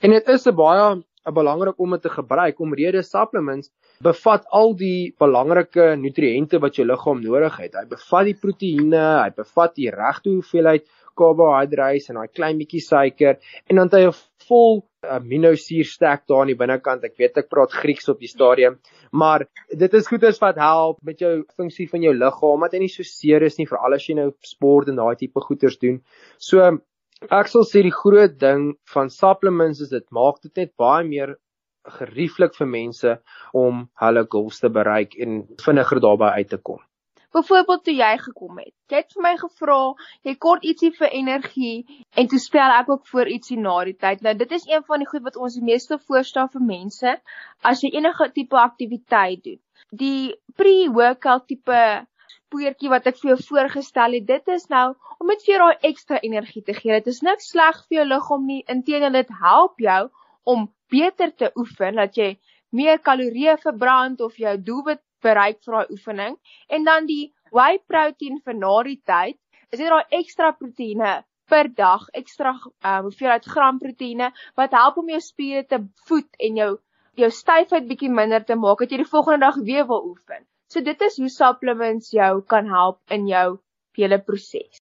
En 0.01 0.11
dit 0.11 0.29
is 0.29 0.47
'n 0.47 0.57
baie 0.57 1.05
belangrik 1.33 1.81
om 1.81 1.95
dit 1.97 2.03
te 2.03 2.13
gebruik 2.13 2.61
omrede 2.61 3.03
supplements 3.03 3.71
bevat 4.05 4.45
al 4.51 4.75
die 4.75 5.15
belangrike 5.19 5.95
nutriënte 5.97 6.61
wat 6.61 6.77
jou 6.77 6.87
liggaam 6.87 7.23
nodig 7.23 7.57
het. 7.63 7.75
Hy 7.75 7.87
bevat 7.89 8.29
die 8.29 8.37
proteïene, 8.43 9.05
hy 9.23 9.31
bevat 9.37 9.75
die 9.79 9.91
regte 9.95 10.35
hoeveelheid 10.35 10.87
carbohydrates 11.15 12.11
en 12.11 12.19
daai 12.19 12.33
klein 12.35 12.59
bietjie 12.59 12.83
suiker 12.83 13.39
en 13.71 13.77
dan 13.79 13.89
het 13.89 13.99
hy 13.99 14.07
'n 14.09 14.17
vol 14.49 14.83
aminosuurstek 15.05 16.25
daar 16.29 16.41
aan 16.41 16.53
die 16.53 16.59
binnekant. 16.59 17.05
Ek 17.05 17.17
weet 17.19 17.39
ek 17.39 17.49
praat 17.49 17.73
Grieks 17.73 18.09
op 18.09 18.21
die 18.21 18.29
stadium, 18.29 18.79
maar 19.13 19.47
dit 19.69 19.95
is 19.95 20.09
goeders 20.09 20.41
wat 20.41 20.57
help 20.57 20.99
met 21.03 21.21
jou 21.21 21.45
funksie 21.57 21.89
van 21.89 22.03
jou 22.03 22.15
liggaam, 22.15 22.57
omdat 22.57 22.73
jy 22.73 22.81
nie 22.81 22.89
so 22.89 23.03
seer 23.03 23.43
is 23.43 23.59
nie, 23.59 23.67
veral 23.67 23.95
as 23.95 24.09
jy 24.09 24.15
nou 24.15 24.33
sport 24.43 24.89
en 24.89 24.97
daai 24.97 25.17
tipe 25.17 25.41
goeders 25.41 25.79
doen. 25.79 26.03
So 26.39 26.79
ek 27.31 27.49
sal 27.49 27.65
sê 27.69 27.83
die 27.87 27.95
groot 27.95 28.39
ding 28.41 28.75
van 28.95 29.11
supplements 29.11 29.81
is 29.81 29.93
dit 29.95 30.07
maak 30.11 30.41
dit 30.43 30.63
net 30.63 30.73
baie 30.81 31.05
meer 31.09 31.37
gerieflik 31.99 32.57
vir 32.57 32.67
mense 32.67 33.13
om 33.53 33.85
hulle 34.01 34.27
goals 34.35 34.61
te 34.61 34.71
bereik 34.73 35.17
en 35.21 35.45
vinniger 35.65 36.01
daarby 36.01 36.31
uit 36.41 36.49
te 36.49 36.61
kom. 36.71 36.81
Byvoorbeeld 37.35 37.83
toe 37.85 37.95
jy 37.95 38.13
gekom 38.23 38.59
het. 38.63 38.73
Jy 38.91 39.01
het 39.01 39.15
vir 39.17 39.23
my 39.25 39.33
gevra, 39.41 39.79
jy 40.23 40.35
kort 40.39 40.67
ietsie 40.71 40.93
vir 40.95 41.11
energie 41.19 42.05
en 42.15 42.29
toe 42.31 42.39
spel 42.39 42.75
ek 42.77 42.93
ook 42.93 43.09
voor 43.11 43.31
ietsie 43.37 43.59
na 43.59 43.75
die 43.89 43.97
tyd. 43.99 44.23
Nou 44.23 44.37
dit 44.39 44.53
is 44.55 44.67
een 44.71 44.85
van 44.87 45.03
die 45.03 45.09
goed 45.11 45.25
wat 45.27 45.37
ons 45.37 45.57
die 45.59 45.67
meeste 45.67 45.99
voorstel 45.99 46.47
vir 46.53 46.63
mense 46.69 47.17
as 47.73 47.83
jy 47.83 47.91
enige 47.97 48.31
tipe 48.39 48.61
aktiwiteit 48.61 49.43
doen. 49.49 49.61
Die 49.91 50.35
pre-workout 50.55 51.49
tipe 51.51 51.81
spoortjie 52.55 52.91
wat 52.91 53.07
ek 53.11 53.17
vir 53.19 53.33
jou 53.33 53.39
voorgestel 53.49 54.15
het, 54.15 54.27
dit 54.27 54.51
is 54.55 54.69
nou 54.71 54.95
om 55.19 55.31
net 55.31 55.43
vir 55.43 55.55
jou 55.55 55.61
daai 55.65 55.89
ekstra 55.91 56.21
energie 56.23 56.63
te 56.63 56.75
gee. 56.77 57.01
Dit 57.01 57.11
is 57.11 57.23
niks 57.27 57.51
sleg 57.51 57.81
vir 57.89 57.99
jou 57.99 58.05
liggaam 58.07 58.47
nie, 58.47 58.63
inteendeel 58.71 59.19
dit 59.19 59.33
help 59.41 59.83
jou 59.83 60.03
om 60.47 60.69
beter 60.93 61.33
te 61.35 61.51
oefen 61.59 61.99
dat 61.99 62.15
jy 62.17 62.37
meer 62.71 63.01
kalorieë 63.03 63.57
verbrand 63.63 64.21
of 64.21 64.39
jou 64.39 64.55
doelwit 64.59 65.03
bereik 65.25 65.59
vir 65.65 65.79
daai 65.79 65.93
oefening 65.97 66.39
en 66.69 66.85
dan 66.85 67.07
die 67.11 67.33
whey 67.51 67.81
protein 67.89 68.39
vir 68.45 68.55
na 68.55 68.75
die 68.87 69.01
tyd 69.07 69.39
is 69.73 69.81
dit 69.81 69.89
daai 69.89 70.19
ekstra 70.21 70.53
proteïene 70.53 71.15
per 71.51 71.71
dag 71.75 72.07
ekstra 72.13 72.53
um, 72.55 73.07
hoeveelheid 73.09 73.47
gram 73.49 73.81
proteïene 73.81 74.31
wat 74.61 74.77
help 74.77 75.01
om 75.01 75.09
jou 75.09 75.21
spiere 75.25 75.65
te 75.65 75.81
voed 76.09 76.29
en 76.39 76.61
jou 76.61 76.73
jou 77.21 77.31
styfheid 77.31 77.87
bietjie 77.89 78.11
minder 78.11 78.43
te 78.45 78.57
maak, 78.59 78.83
dat 78.83 78.93
jy 78.93 79.03
die 79.03 79.11
volgende 79.11 79.47
dag 79.47 79.59
weer 79.67 79.87
wil 79.87 80.03
oefen. 80.11 80.43
So 80.75 80.83
dit 80.83 81.03
is 81.07 81.17
hoe 81.23 81.29
supplements 81.31 82.09
jou 82.11 82.41
kan 82.51 82.67
help 82.67 82.99
in 83.15 83.29
jou 83.31 83.61
hele 83.95 84.17
proses. 84.19 84.81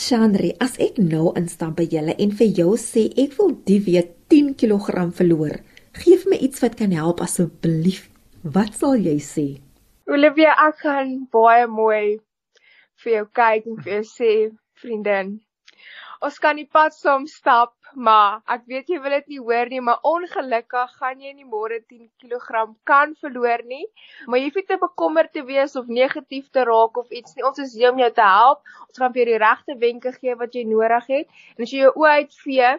Shanri, 0.00 0.54
as 0.56 0.78
ek 0.80 0.96
nou 0.96 1.34
instap 1.36 1.74
by 1.76 1.84
julle 1.92 2.14
en 2.16 2.32
vir 2.38 2.48
jou 2.58 2.70
sê 2.80 3.02
ek 3.20 3.36
wil 3.36 3.52
die 3.68 3.76
week 3.84 4.14
10 4.32 4.54
kg 4.62 5.10
verloor, 5.18 5.58
gee 6.00 6.16
my 6.32 6.38
iets 6.48 6.64
wat 6.64 6.78
kan 6.80 6.96
help 6.96 7.20
asseblief. 7.20 8.06
Wat 8.56 8.72
sal 8.72 8.96
jy 8.96 9.18
sê? 9.20 9.46
Olivia, 10.08 10.56
ek 10.64 10.80
gaan 10.80 11.12
baie 11.36 11.68
mooi 11.68 12.16
vir 13.04 13.12
jou 13.18 13.28
kyk 13.36 13.68
en 13.68 13.78
vir 13.84 13.92
jou 13.98 14.02
sê, 14.14 14.32
vriendin, 14.80 15.36
ons 16.26 16.38
kan 16.42 16.56
die 16.56 16.68
pad 16.76 16.94
saam 16.96 17.26
stap, 17.30 17.74
maar 17.94 18.40
ek 18.54 18.64
weet 18.70 18.90
jy 18.92 19.00
wil 19.04 19.14
dit 19.16 19.34
nie 19.34 19.40
hoor 19.40 19.70
nie, 19.70 19.80
maar 19.84 20.00
ongelukkig 20.08 20.94
gaan 21.00 21.20
jy 21.20 21.34
nie 21.34 21.44
môre 21.44 21.80
10 21.82 22.08
kg 22.22 22.64
kan 22.88 23.14
verloor 23.20 23.64
nie. 23.68 23.84
Maar 24.26 24.40
jy 24.40 24.48
hoef 24.48 24.58
nie 24.60 24.66
te 24.70 24.80
bekommerd 24.80 25.34
te 25.36 25.44
wees 25.46 25.76
of 25.80 25.92
negatief 26.00 26.48
te 26.50 26.64
raak 26.68 26.96
of 27.02 27.12
iets 27.12 27.36
nie. 27.36 27.44
Ons 27.44 27.60
is 27.66 27.76
hier 27.76 27.92
om 27.92 28.00
jou 28.02 28.10
te 28.16 28.24
help. 28.24 28.64
Ons 28.88 29.02
gaan 29.02 29.14
vir 29.14 29.24
jou 29.24 29.30
die 29.32 29.44
regte 29.44 29.78
wenke 29.84 30.16
gee 30.16 30.34
wat 30.40 30.56
jy 30.56 30.64
nodig 30.70 31.08
het. 31.12 31.40
En 31.56 31.68
as 31.68 31.76
jy 31.76 31.84
jou 31.84 31.94
oë 32.02 32.18
uitvee, 32.24 32.74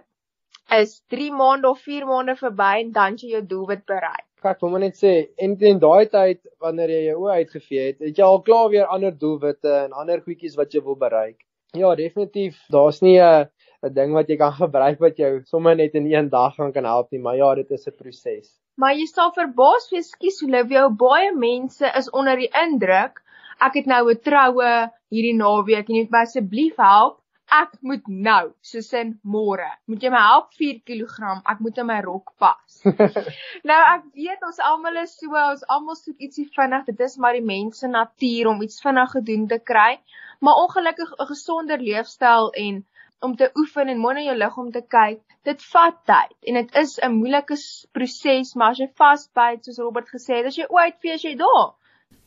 is 0.81 1.01
3 1.13 1.31
maande 1.31 1.69
of 1.69 1.81
4 1.85 2.05
maande 2.09 2.35
verby 2.39 2.71
en 2.81 2.91
dan 2.91 3.19
jy 3.21 3.35
jou 3.35 3.43
doelwit 3.53 3.85
bereik. 3.85 4.25
Ek 4.45 4.61
wil 4.61 4.77
net 4.81 4.97
sê 4.97 5.11
en 5.41 5.55
in 5.69 5.79
daai 5.81 6.05
tyd 6.09 6.41
wanneer 6.61 6.91
jy 6.93 7.01
jou 7.07 7.17
oë 7.23 7.37
uitgevee 7.41 7.85
het, 7.87 8.01
het 8.01 8.19
jy 8.19 8.25
al 8.25 8.43
klaar 8.45 8.69
weer 8.73 8.91
ander 8.93 9.13
doelwitte 9.23 9.71
en 9.85 9.93
ander 9.93 10.21
goedjies 10.21 10.57
wat 10.57 10.73
jy 10.73 10.83
wil 10.85 10.97
bereik. 11.01 11.44
Ja, 11.75 11.95
definitief. 11.95 12.57
Daar's 12.71 13.01
nie 13.01 13.19
'n 13.19 13.49
'n 13.85 13.93
ding 13.93 14.13
wat 14.13 14.29
jy 14.29 14.37
kan 14.37 14.53
gebruik 14.63 15.01
wat 15.03 15.17
jou 15.21 15.31
sommer 15.51 15.75
net 15.75 15.95
in 15.99 16.07
een 16.11 16.29
dag 16.29 16.55
gaan 16.55 16.71
kan 16.73 16.87
help 16.89 17.11
nie, 17.11 17.21
maar 17.21 17.35
ja, 17.35 17.53
dit 17.55 17.71
is 17.71 17.87
'n 17.87 17.97
proses. 17.97 18.47
Maar 18.77 18.95
jy 18.95 19.05
sal 19.05 19.31
verbaas 19.35 19.91
wees, 19.91 20.09
skus 20.11 20.41
Olivia, 20.43 20.87
baie 20.89 21.31
mense 21.35 21.91
is 21.99 22.09
onder 22.09 22.35
die 22.35 22.51
indruk. 22.63 23.21
Ek 23.61 23.77
het 23.79 23.85
nou 23.85 24.09
'n 24.11 24.19
troue 24.19 24.71
hierdie 25.11 25.37
naweek 25.37 25.89
en 25.89 25.95
jy 25.95 26.07
moet 26.09 26.21
asseblief 26.21 26.75
help. 26.77 27.21
Ek 27.45 27.77
moet 27.81 28.07
nou, 28.07 28.53
soos 28.61 28.91
in 28.93 29.19
môre, 29.23 29.69
moet 29.85 30.01
jy 30.01 30.09
my 30.09 30.21
help 30.27 30.47
4 30.57 30.79
kg, 30.81 31.43
ek 31.45 31.59
moet 31.59 31.77
in 31.77 31.85
my 31.85 31.99
rok 32.01 32.33
pas. 32.39 32.81
nou 33.69 33.81
ek 33.93 34.03
weet 34.15 34.41
ons 34.47 34.59
almal 34.59 34.97
is 35.03 35.13
so, 35.19 35.29
ons 35.29 35.63
almal 35.69 35.95
soek 35.95 36.17
ietsie 36.17 36.49
vinnig. 36.55 36.85
Dit 36.85 36.99
is 36.99 37.17
maar 37.17 37.33
die 37.33 37.45
mens 37.45 37.79
se 37.79 37.87
natuur 37.87 38.47
om 38.47 38.61
iets 38.65 38.81
vinnig 38.81 39.11
gedoen 39.11 39.47
te 39.47 39.59
kry 39.59 39.99
maar 40.39 40.61
ongelukkig 40.63 41.11
'n 41.19 41.31
gesonder 41.33 41.79
leefstyl 41.79 42.51
en 42.51 42.85
om 43.19 43.35
te 43.35 43.49
oefen 43.55 43.87
en 43.87 43.97
mooi 43.97 44.13
na 44.15 44.21
jou 44.21 44.37
liggaam 44.37 44.71
te 44.71 44.81
kyk, 44.81 45.21
dit 45.47 45.63
vat 45.71 45.97
tyd 46.09 46.35
en 46.49 46.59
dit 46.59 46.75
is 46.81 46.99
'n 46.99 47.17
moeilike 47.21 47.57
proses, 47.91 48.53
maar 48.55 48.71
as 48.71 48.79
jy 48.83 48.89
vasbyt 49.01 49.65
soos 49.65 49.79
Robert 49.79 50.09
gesê 50.09 50.37
het, 50.37 50.45
as 50.45 50.57
jy 50.57 50.67
ooit 50.69 50.95
fees 51.01 51.23
jy 51.23 51.35
daar. 51.35 51.73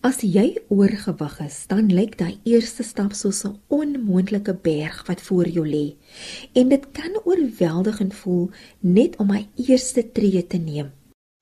As 0.00 0.20
jy 0.22 0.58
oorgewig 0.70 1.40
is, 1.40 1.66
dan 1.66 1.88
lyk 1.90 2.18
daai 2.18 2.38
eerste 2.44 2.82
stap 2.82 3.12
soos 3.12 3.44
'n 3.44 3.60
onmoontlike 3.68 4.54
berg 4.54 5.06
wat 5.08 5.20
voor 5.20 5.48
jou 5.56 5.66
lê. 5.66 5.96
En 6.54 6.68
dit 6.68 6.84
kan 6.92 7.20
oorweldigend 7.24 8.14
voel 8.14 8.50
net 8.80 9.16
om 9.18 9.26
my 9.26 9.48
eerste 9.56 10.12
tree 10.12 10.46
te 10.46 10.58
neem. 10.58 10.92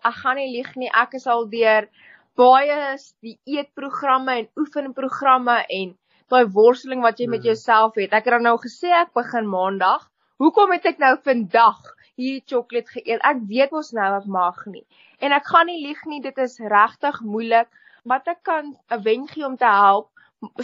Ek 0.02 0.14
gaan 0.22 0.36
nie 0.36 0.56
lieg 0.56 0.74
nie, 0.76 0.88
ek 0.88 1.14
is 1.14 1.26
al 1.26 1.48
deur 1.48 1.88
baie 2.36 2.96
die 3.20 3.38
eetprogramme 3.44 4.32
en 4.38 4.48
oefenprogramme 4.56 5.64
en 5.68 5.96
daai 6.32 6.46
worsteling 6.58 7.02
wat 7.04 7.20
jy 7.20 7.28
met 7.30 7.42
hmm. 7.42 7.52
jouself 7.52 7.94
het. 8.00 8.12
Ek 8.12 8.26
het 8.26 8.34
dan 8.36 8.46
nou 8.48 8.56
gesê 8.62 8.92
ek 9.02 9.12
begin 9.16 9.46
maandag. 9.50 10.08
Hoekom 10.42 10.74
het 10.74 10.86
ek 10.90 10.98
nou 11.02 11.14
vandag 11.24 11.80
hierdie 12.16 12.42
sjokolade 12.44 12.92
geëet? 12.96 13.22
Ek 13.22 13.44
weet 13.50 13.72
mos 13.72 13.92
nou 13.96 14.10
ek 14.18 14.26
mag 14.26 14.58
nie. 14.66 14.84
En 15.22 15.32
ek 15.32 15.46
gaan 15.48 15.70
nie 15.70 15.80
lieg 15.84 16.02
nie, 16.10 16.20
dit 16.24 16.38
is 16.44 16.58
regtig 16.60 17.22
moeilik. 17.24 17.70
Wat 18.06 18.28
ek 18.28 18.42
kan 18.46 18.74
'n 18.90 19.02
wenk 19.02 19.30
gee 19.34 19.46
om 19.46 19.56
te 19.56 19.70
help 19.70 20.10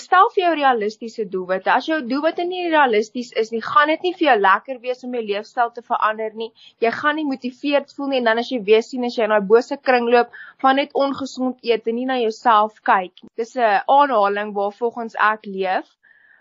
stel 0.00 0.28
vir 0.34 0.42
jou 0.42 0.52
realistiese 0.58 1.24
doelwitte. 1.30 1.70
As 1.72 1.86
jou 1.88 1.98
doelwitte 2.06 2.44
nie 2.48 2.68
realisties 2.70 3.32
is 3.42 3.52
nie, 3.52 3.62
gaan 3.64 3.92
dit 3.92 4.02
nie 4.06 4.12
vir 4.18 4.26
jou 4.26 4.36
lekker 4.40 4.80
wees 4.82 5.04
om 5.06 5.14
jou 5.16 5.22
leefstyl 5.22 5.72
te 5.74 5.82
verander 5.86 6.34
nie. 6.34 6.50
Jy 6.84 6.92
gaan 6.98 7.18
nie 7.20 7.26
motiveerd 7.28 7.94
voel 7.96 8.12
nie 8.12 8.20
en 8.22 8.30
dan 8.30 8.42
as 8.42 8.50
jy 8.52 8.60
weer 8.68 8.82
sien 8.86 9.04
as 9.08 9.16
jy 9.18 9.28
in 9.28 9.34
daai 9.34 9.48
bose 9.54 9.78
kringloop 9.88 10.32
van 10.64 10.80
net 10.80 10.94
ongesond 10.94 11.58
eet 11.62 11.88
en 11.88 11.98
nie 12.00 12.08
na 12.08 12.18
jouself 12.20 12.82
kyk 12.82 13.12
nie. 13.22 13.30
Dis 13.36 13.56
'n 13.56 13.82
aanhaling 13.86 14.54
waar 14.54 14.72
volgens 14.72 15.14
ek 15.14 15.46
leef. 15.46 15.88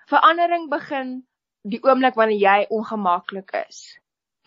Verandering 0.07 0.69
begin 0.69 1.23
die 1.63 1.79
oomblik 1.83 2.15
wanneer 2.15 2.39
jy 2.39 2.67
ongemaklik 2.69 3.51
is. 3.67 3.97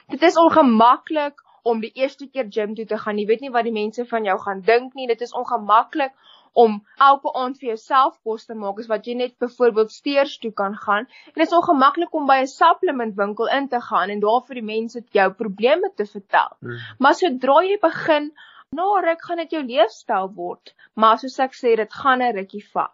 Dit 0.08 0.22
is 0.22 0.36
ongemaklik 0.36 1.40
om 1.64 1.80
die 1.80 1.92
eerste 1.94 2.26
keer 2.28 2.46
gym 2.50 2.74
toe 2.74 2.84
te 2.86 2.98
gaan. 2.98 3.18
Jy 3.18 3.26
weet 3.26 3.40
nie 3.40 3.50
wat 3.50 3.64
die 3.64 3.72
mense 3.72 4.04
van 4.04 4.24
jou 4.24 4.36
gaan 4.38 4.60
dink 4.60 4.94
nie. 4.94 5.06
Dit 5.08 5.22
is 5.24 5.32
ongemaklik 5.32 6.12
om 6.54 6.78
elke 7.02 7.32
aand 7.34 7.58
vir 7.58 7.72
jouself 7.72 8.16
kos 8.22 8.46
te 8.46 8.54
maak 8.54 8.78
is 8.82 8.88
wat 8.90 9.06
jy 9.06 9.16
net 9.18 9.34
byvoorbeeld 9.42 9.92
steers 9.92 10.36
toe 10.38 10.52
kan 10.62 10.76
gaan 10.86 11.06
en 11.08 11.38
dit 11.38 11.46
is 11.46 11.54
ongemaklik 11.58 12.14
om 12.14 12.26
by 12.30 12.40
'n 12.42 12.50
supplement 12.50 13.16
winkel 13.18 13.50
in 13.58 13.68
te 13.68 13.80
gaan 13.80 14.10
en 14.10 14.20
daar 14.20 14.42
vir 14.46 14.60
die 14.60 14.68
mense 14.70 15.04
jou 15.18 15.30
probleme 15.32 15.90
te 15.96 16.06
vertel. 16.06 16.56
Hmm. 16.60 16.78
Maar 16.98 17.14
sodra 17.14 17.62
jy 17.66 17.78
begin 17.82 18.32
na 18.70 19.00
ruk 19.06 19.22
gaan 19.22 19.42
dit 19.42 19.50
jou 19.50 19.62
leefstyl 19.62 20.30
word, 20.34 20.74
maar 20.94 21.18
soos 21.18 21.38
ek 21.38 21.54
sê 21.54 21.76
dit 21.76 21.92
gaan 22.02 22.22
'n 22.22 22.36
rukkie 22.36 22.64
vat. 22.72 22.92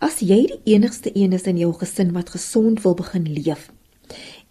As 0.00 0.20
jy 0.20 0.46
die 0.46 0.74
enigste 0.74 1.10
een 1.14 1.32
is 1.32 1.46
in 1.46 1.56
jou 1.56 1.72
gesin 1.72 2.12
wat 2.12 2.30
gesond 2.30 2.82
wil 2.82 2.94
begin 2.94 3.24
leef 3.24 3.72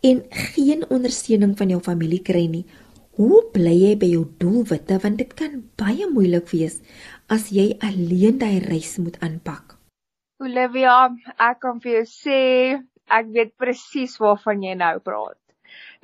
en 0.01 0.23
geen 0.29 0.89
ondersteuning 0.89 1.57
van 1.57 1.69
jou 1.69 1.79
familie 1.81 2.21
kry 2.21 2.47
nie, 2.47 2.65
hoe 3.15 3.43
bly 3.53 3.73
jy 3.73 3.93
by 3.99 4.09
jou 4.11 4.23
doelwitte 4.41 4.97
want 5.03 5.21
dit 5.21 5.33
kan 5.39 5.61
baie 5.79 6.07
moeilik 6.11 6.49
wees 6.51 6.81
as 7.27 7.49
jy 7.49 7.71
alleen 7.81 8.37
daai 8.41 8.59
reis 8.61 8.97
moet 9.01 9.17
aanpak? 9.25 9.77
Olivia, 10.43 11.09
ek 11.41 11.61
kan 11.63 11.79
vir 11.81 11.91
jou 11.99 12.05
sê, 12.09 12.41
ek 13.09 13.31
weet 13.33 13.53
presies 13.57 14.17
waarvan 14.21 14.61
jy 14.61 14.75
nou 14.77 14.99
praat. 14.99 15.39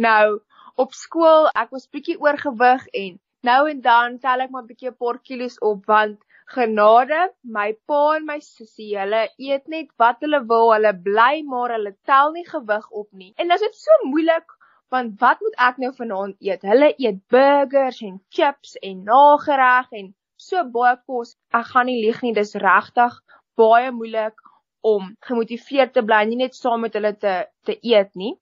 Nou, 0.02 0.40
op 0.82 0.96
skool, 0.98 1.50
ek 1.54 1.70
was 1.76 1.90
bietjie 1.94 2.18
oorgewig 2.18 2.88
en 3.04 3.20
nou 3.46 3.62
en 3.70 3.82
dan 3.86 4.18
tel 4.24 4.46
ek 4.46 4.54
maar 4.54 4.66
bietjie 4.66 4.90
'n 4.90 4.98
paar 4.98 5.20
kilos 5.20 5.60
op 5.62 5.86
want 5.86 6.18
genade, 6.56 7.20
my 7.44 7.70
pa 7.88 8.16
en 8.16 8.26
my 8.26 8.40
sussie, 8.40 8.98
hulle 8.98 9.28
eet 9.38 9.68
net 9.68 9.92
wat 10.02 10.18
hulle 10.26 10.42
wil, 10.48 10.74
hulle 10.74 10.94
bly 10.94 11.44
maar 11.46 11.76
hulle 11.78 11.94
tel 12.06 12.34
nie 12.34 12.48
gewig 12.48 12.90
op 12.90 13.08
nie. 13.12 13.34
En 13.38 13.48
dit 13.48 13.62
is 13.70 13.84
so 13.84 14.10
moeilik 14.10 14.58
want 14.92 15.20
wat 15.22 15.40
moet 15.40 15.56
ek 15.70 15.78
nou 15.78 15.92
vanaand 15.96 16.36
eet? 16.44 16.66
Hulle 16.68 16.90
eet 16.98 17.22
burgers 17.32 18.02
en 18.02 18.20
chips 18.30 18.76
en 18.82 19.04
nagereg 19.08 19.88
en 19.92 20.14
so 20.41 20.63
baie 20.75 20.95
kos. 21.08 21.36
Ek 21.54 21.67
gaan 21.73 21.89
nie 21.89 21.99
lieg 22.04 22.21
nie, 22.25 22.34
dis 22.38 22.56
regtig 22.63 23.17
baie 23.60 23.91
moeilik 23.91 24.38
om 24.82 25.12
gemotiveerd 25.27 25.93
te 25.93 26.04
bly 26.06 26.23
nie 26.30 26.39
net 26.39 26.58
saam 26.58 26.82
met 26.86 26.95
hulle 26.97 27.13
te 27.23 27.34
te 27.67 27.77
eet 27.93 28.15
nie. 28.21 28.34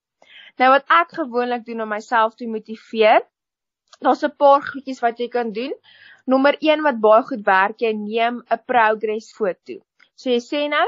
Nou 0.59 0.69
wat 0.75 0.87
ek 1.01 1.17
gewoonlik 1.19 1.65
doen 1.67 1.83
om 1.83 1.91
myself 1.91 2.35
te 2.39 2.47
motiveer, 2.47 3.25
daar's 4.03 4.23
'n 4.23 4.35
paar 4.43 4.61
goedjies 4.71 5.03
wat 5.05 5.19
jy 5.19 5.27
kan 5.27 5.51
doen. 5.51 5.73
Nommer 6.25 6.55
1 6.61 6.83
wat 6.87 6.99
baie 7.07 7.23
goed 7.23 7.43
werk, 7.45 7.81
jy 7.81 7.93
neem 7.93 8.41
'n 8.51 8.63
progress 8.71 9.31
foto. 9.33 9.79
So 10.15 10.29
jy 10.29 10.39
sê 10.39 10.67
nou, 10.69 10.87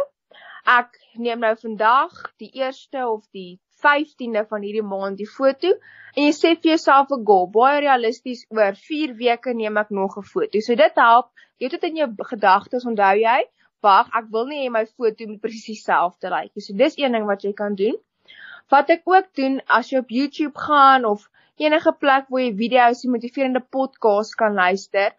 ek 0.66 0.98
neem 1.18 1.40
nou 1.40 1.56
vandag 1.56 2.12
die 2.38 2.52
1ste 2.54 3.06
of 3.08 3.26
die 3.34 3.60
15de 3.82 4.44
van 4.50 4.62
hierdie 4.62 4.86
maand 4.86 5.18
die 5.18 5.30
foto 5.30 5.72
en 6.16 6.28
jy 6.28 6.34
sê 6.38 6.52
vir 6.56 6.74
jouself 6.74 7.12
'n 7.12 7.26
goal, 7.26 7.48
baie 7.48 7.80
realisties 7.82 8.46
oor 8.50 8.76
4 8.90 9.16
weke 9.24 9.54
neem 9.54 9.78
ek 9.78 9.90
nog 9.90 10.18
'n 10.18 10.24
foto. 10.34 10.60
So 10.60 10.76
dit 10.76 10.96
help. 10.96 11.32
Jy 11.58 11.70
het 11.70 11.82
dit 11.82 11.90
in 11.90 11.98
jou 12.02 12.10
gedagtes, 12.34 12.86
onthou 12.86 13.16
jy? 13.18 13.42
Wag, 13.82 14.10
ek 14.14 14.26
wil 14.30 14.46
nie 14.46 14.64
hê 14.64 14.72
my 14.72 14.86
foto 14.86 15.28
moet 15.28 15.42
presies 15.42 15.82
dieselfde 15.82 16.30
lyk 16.30 16.52
nie. 16.56 16.62
So 16.62 16.74
dis 16.74 16.98
een 16.98 17.12
ding 17.12 17.26
wat 17.26 17.44
jy 17.44 17.54
kan 17.54 17.76
doen. 17.76 17.98
Wat 18.70 18.90
ek 18.90 19.02
ook 19.06 19.34
doen 19.36 19.62
as 19.68 19.90
jy 19.90 20.00
op 20.00 20.10
YouTube 20.10 20.58
gaan 20.58 21.06
of 21.06 21.30
enige 21.66 21.94
plek 22.04 22.30
waar 22.30 22.44
jy 22.46 22.54
video's 22.64 23.04
en 23.06 23.16
motiverende 23.16 23.64
podcasts 23.78 24.38
kan 24.42 24.58
luister, 24.58 25.14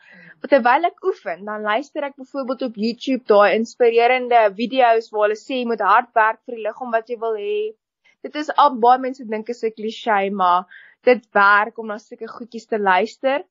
terwyl 0.48 0.88
ek 0.90 1.06
oefen, 1.10 1.44
dan 1.46 1.68
luister 1.68 2.08
ek 2.08 2.18
byvoorbeeld 2.18 2.66
op 2.68 2.80
YouTube 2.86 3.24
daai 3.34 3.58
inspirerende 3.58 4.48
video's 4.58 5.12
waar 5.12 5.28
hulle 5.28 5.38
sê 5.44 5.62
jy 5.62 5.68
moet 5.70 5.86
hard 5.92 6.10
werk 6.18 6.42
vir 6.46 6.58
die 6.58 6.66
liggaam 6.66 6.98
wat 6.98 7.08
jy 7.14 7.20
wil 7.22 7.38
hê 7.38 7.60
dit 8.26 8.36
is 8.40 8.50
al 8.64 8.76
baie 8.82 9.00
mense 9.04 9.24
dink 9.34 9.48
is 9.54 9.62
'n 9.68 9.74
klise, 9.78 10.18
maar 10.40 10.66
dit 11.08 11.22
werk 11.38 11.78
om 11.78 11.86
na 11.92 11.98
sulke 11.98 12.28
goedjies 12.34 12.66
te 12.72 12.78
luister. 12.78 13.44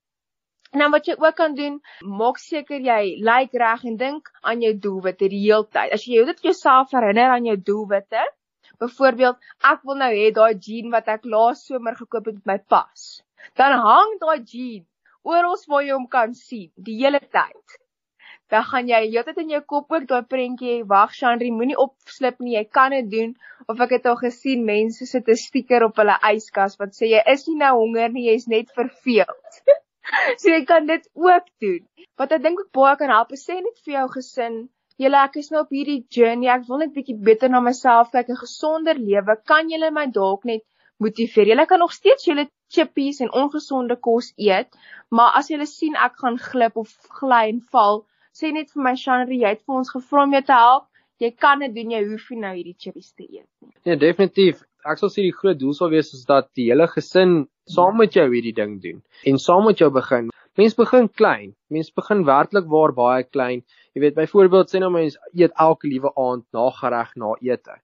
En 0.74 0.80
dan 0.80 0.92
wat 0.92 1.08
jy 1.08 1.16
ook 1.20 1.36
kan 1.36 1.56
doen, 1.56 1.82
maak 2.20 2.38
seker 2.40 2.80
jy 2.80 3.02
lyk 3.30 3.58
reg 3.64 3.84
en 3.90 3.98
dink 3.98 4.30
aan 4.42 4.62
jou 4.62 4.74
doelwitte 4.86 5.28
die 5.34 5.42
hele 5.48 5.68
tyd. 5.68 5.92
As 5.92 6.06
jy 6.06 6.16
jou 6.20 6.26
dit 6.26 6.46
jouself 6.48 6.94
herinner 6.96 7.34
aan 7.36 7.46
jou 7.46 7.58
doelwitte, 7.72 8.24
byvoorbeeld, 8.80 9.38
ek 9.74 9.84
wil 9.84 10.00
nou 10.04 10.12
hê 10.14 10.32
daai 10.32 10.54
jean 10.56 10.92
wat 10.96 11.08
ek 11.08 11.26
laas 11.26 11.66
somer 11.68 11.96
gekoop 11.96 12.32
het 12.32 12.40
met 12.46 12.48
my 12.54 12.58
pas. 12.76 13.10
Dan 13.58 13.80
hang 13.88 14.18
daai 14.22 14.40
jean 14.40 14.86
oral 15.24 15.58
waar 15.68 15.84
jy 15.86 15.94
hom 15.94 16.08
kan 16.18 16.34
sien 16.34 16.70
die 16.88 16.98
hele 17.04 17.20
tyd 17.20 17.78
dan 18.52 18.66
gaan 18.68 18.90
jy 18.90 19.00
heeltyd 19.04 19.38
in 19.44 19.54
jou 19.54 19.62
kop 19.74 19.94
ook 19.96 20.08
daai 20.10 20.24
prentjie 20.34 20.80
wag 20.94 21.14
Shanri 21.18 21.52
moenie 21.56 21.78
opslip 21.84 22.42
nie 22.44 22.56
jy 22.58 22.64
kan 22.78 22.96
dit 22.96 23.12
doen 23.14 23.36
of 23.72 23.84
ek 23.86 23.96
het 23.98 24.10
al 24.12 24.18
gesien 24.24 24.66
mense 24.70 25.08
sit 25.12 25.30
'n 25.30 25.42
stiker 25.44 25.86
op 25.88 26.02
hulle 26.02 26.18
yskas 26.32 26.76
wat 26.82 26.98
sê 26.98 27.12
jy 27.14 27.22
is 27.36 27.48
nie 27.48 27.60
nou 27.62 27.72
honger 27.78 28.10
nie 28.16 28.26
jy's 28.28 28.48
net 28.56 28.74
verveeld 28.80 29.62
so 30.42 30.50
jy 30.50 30.64
kan 30.66 30.88
dit 30.90 31.08
ook 31.14 31.48
doen. 31.64 31.82
Wat 32.20 32.32
ek 32.36 32.44
dink 32.44 32.60
ook 32.60 32.72
baie 32.76 32.96
kan 33.00 33.14
help 33.14 33.32
is 33.38 33.46
sê 33.48 33.56
net 33.62 33.78
vir 33.86 33.94
jou 34.00 34.08
gesin, 34.18 34.58
julle 35.02 35.22
ek 35.26 35.40
is 35.42 35.50
nou 35.54 35.64
op 35.66 35.74
hierdie 35.74 36.04
journey, 36.14 36.50
ek 36.54 36.68
wil 36.70 36.84
net 36.84 36.94
bietjie 36.96 37.18
beter 37.30 37.52
na 37.52 37.62
myself 37.64 38.12
kyk 38.14 38.32
en 38.34 38.40
gesonder 38.42 39.00
lewe. 39.00 39.38
Kan 39.50 39.72
julle 39.74 39.92
my 39.96 40.08
dalk 40.14 40.46
net 40.50 40.64
motiveer? 41.02 41.52
Julle 41.54 41.66
kan 41.70 41.82
nog 41.82 41.96
steeds 41.96 42.28
julle 42.30 42.48
chippies 42.72 43.22
en 43.26 43.34
ongesonde 43.44 43.98
kos 44.08 44.32
eet, 44.38 44.70
maar 45.10 45.36
as 45.40 45.52
julle 45.52 45.68
sien 45.70 45.98
ek 46.08 46.20
gaan 46.24 46.40
glip 46.40 46.78
of 46.80 46.94
gly 47.20 47.48
en 47.52 47.62
val, 47.74 48.04
sê 48.38 48.54
net 48.56 48.72
vir 48.72 48.86
my 48.88 48.96
Shanri, 48.96 49.42
jy 49.44 49.56
het 49.56 49.64
vir 49.66 49.82
ons 49.82 49.92
gevra 49.92 50.26
om 50.28 50.36
jou 50.38 50.44
te 50.48 50.58
help. 50.64 50.88
Jy 51.22 51.30
kan 51.38 51.62
dit 51.62 51.74
doen, 51.76 51.92
jy 51.94 52.02
hoef 52.08 52.30
nie 52.32 52.42
nou 52.42 52.52
hierdie 52.56 52.78
chippies 52.80 53.12
te 53.14 53.28
eet 53.28 53.46
nie. 53.62 53.74
Ja, 53.86 53.98
definitief. 54.00 54.64
Ek 54.82 54.98
sal 54.98 55.12
sê 55.14 55.22
die 55.22 55.36
groot 55.38 55.60
doel 55.62 55.76
sal 55.78 55.92
wees 55.92 56.10
is 56.18 56.24
dat 56.26 56.48
die 56.58 56.72
hele 56.72 56.88
gesin 56.90 57.44
saam 57.70 58.00
met 58.02 58.16
jou 58.18 58.26
hierdie 58.32 58.56
ding 58.58 58.80
doen 58.82 59.04
en 59.30 59.38
saam 59.38 59.68
met 59.68 59.84
jou 59.84 59.92
begin. 59.94 60.32
Mens 60.60 60.76
begin 60.76 61.08
klein. 61.12 61.56
Mens 61.68 61.94
begin 61.94 62.26
werklik 62.28 62.66
waar 62.68 62.92
baie 62.94 63.24
klein. 63.24 63.62
Jy 63.96 64.02
weet 64.04 64.18
byvoorbeeld 64.18 64.72
sê 64.72 64.82
nou 64.84 64.92
mens 64.92 65.16
eet 65.32 65.54
elke 65.66 65.88
liewe 65.88 66.12
aand 66.20 66.44
na 66.52 66.66
gereg 66.80 67.14
na 67.16 67.32
ete. 67.40 67.78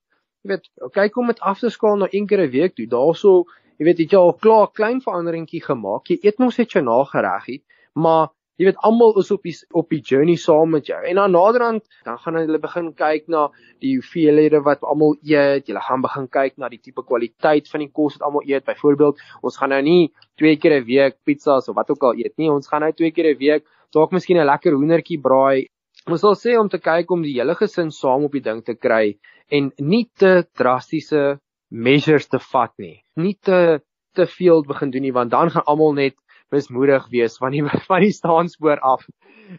Jy 0.44 0.52
weet 0.52 0.68
kyk 0.98 1.18
om 1.18 1.32
dit 1.32 1.40
af 1.40 1.62
te 1.64 1.72
skaal 1.72 1.96
na 2.02 2.10
een 2.12 2.28
keer 2.28 2.44
'n 2.44 2.52
week 2.52 2.76
toe. 2.76 2.88
Daarso, 2.88 3.46
jy 3.80 3.86
weet 3.86 4.04
het 4.04 4.12
jy 4.12 4.20
al 4.20 4.34
klaar 4.34 4.68
klein 4.72 5.02
veranderingkie 5.02 5.64
gemaak. 5.64 6.12
Jy 6.12 6.20
eet 6.22 6.40
mos 6.40 6.58
net 6.58 6.72
jou 6.72 6.84
na 6.84 7.04
gereggie, 7.04 7.64
maar 7.94 8.30
jy 8.58 8.66
weet 8.66 8.80
almal 8.88 9.16
is 9.22 9.30
op 9.34 9.44
die 9.46 9.54
op 9.78 9.90
die 9.94 10.02
journey 10.02 10.36
saam 10.42 10.74
met 10.74 10.90
jou. 10.90 10.98
En 11.06 11.20
dan 11.22 11.32
naderhand 11.36 11.86
dan 12.06 12.18
gaan 12.24 12.40
hulle 12.40 12.60
begin 12.60 12.90
kyk 12.98 13.28
na 13.34 13.48
die 13.84 13.96
hoeveelhede 14.00 14.64
wat 14.66 14.82
almal 14.82 15.16
eet. 15.22 15.70
Jy 15.70 15.84
gaan 15.88 16.06
begin 16.06 16.28
kyk 16.28 16.58
na 16.58 16.70
die 16.74 16.82
tipe 16.82 17.06
kwaliteit 17.06 17.70
van 17.70 17.86
die 17.86 17.92
kos 17.94 18.18
wat 18.18 18.28
almal 18.30 18.46
eet. 18.50 18.66
Byvoorbeeld, 18.66 19.22
ons 19.42 19.58
gaan 19.62 19.74
nou 19.76 19.82
nie 19.82 20.12
twee 20.38 20.58
keer 20.58 20.80
'n 20.82 20.86
week 20.86 21.18
pizzas 21.24 21.70
of 21.70 21.76
wat 21.76 21.90
ook 21.90 22.04
al 22.04 22.18
eet 22.18 22.38
nie. 22.38 22.50
Ons 22.50 22.68
gaan 22.68 22.82
nou 22.82 22.92
twee 22.92 23.12
keer 23.12 23.34
'n 23.34 23.38
week 23.38 23.66
dalk 23.94 24.12
miskien 24.12 24.38
'n 24.38 24.46
lekker 24.46 24.74
hoendertjie 24.74 25.22
braai. 25.22 25.68
Ons 26.08 26.22
sal 26.22 26.36
sê 26.36 26.58
om 26.60 26.70
te 26.70 26.80
kyk 26.80 27.12
om 27.12 27.22
die 27.22 27.38
hele 27.38 27.56
gesin 27.56 27.92
saam 27.92 28.24
op 28.24 28.32
die 28.32 28.42
ding 28.42 28.64
te 28.64 28.76
kry 28.76 29.18
en 29.50 29.72
nie 29.78 30.10
te 30.18 30.46
drastiese 30.56 31.40
measures 31.70 32.28
te 32.28 32.40
vat 32.40 32.74
nie. 32.78 33.04
Nie 33.16 33.36
te 33.36 33.82
te 34.16 34.26
veel 34.26 34.64
begin 34.66 34.90
doen 34.90 35.02
nie 35.02 35.14
want 35.14 35.32
dan 35.32 35.52
gaan 35.54 35.66
almal 35.66 35.94
net 35.94 36.16
mismoedig 36.54 37.08
wees 37.12 37.38
van 37.42 37.56
die 37.56 37.64
van 37.90 38.04
die 38.04 38.14
staanspoor 38.16 38.80
af. 38.80 39.06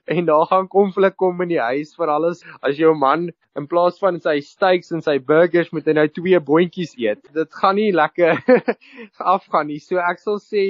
En 0.04 0.24
daar 0.28 0.46
gaan 0.50 0.68
konflik 0.68 1.16
kom 1.16 1.40
in 1.44 1.52
die 1.54 1.60
huis 1.60 1.94
vir 1.96 2.12
alles 2.12 2.44
as 2.60 2.76
jou 2.80 2.94
man 2.96 3.30
in 3.56 3.66
plaas 3.66 3.98
van 4.02 4.20
sy 4.20 4.38
steaks 4.44 4.92
en 4.92 5.02
sy 5.04 5.18
burgers 5.18 5.72
moet 5.72 5.88
hy 5.88 5.96
nou 5.98 6.06
twee 6.12 6.40
boontjies 6.40 6.94
eet. 7.00 7.22
Dit 7.34 7.54
gaan 7.60 7.78
nie 7.80 7.90
lekker 7.92 8.42
afgaan 9.36 9.72
nie. 9.72 9.80
So 9.80 10.00
ek 10.02 10.22
sal 10.22 10.40
sê 10.42 10.68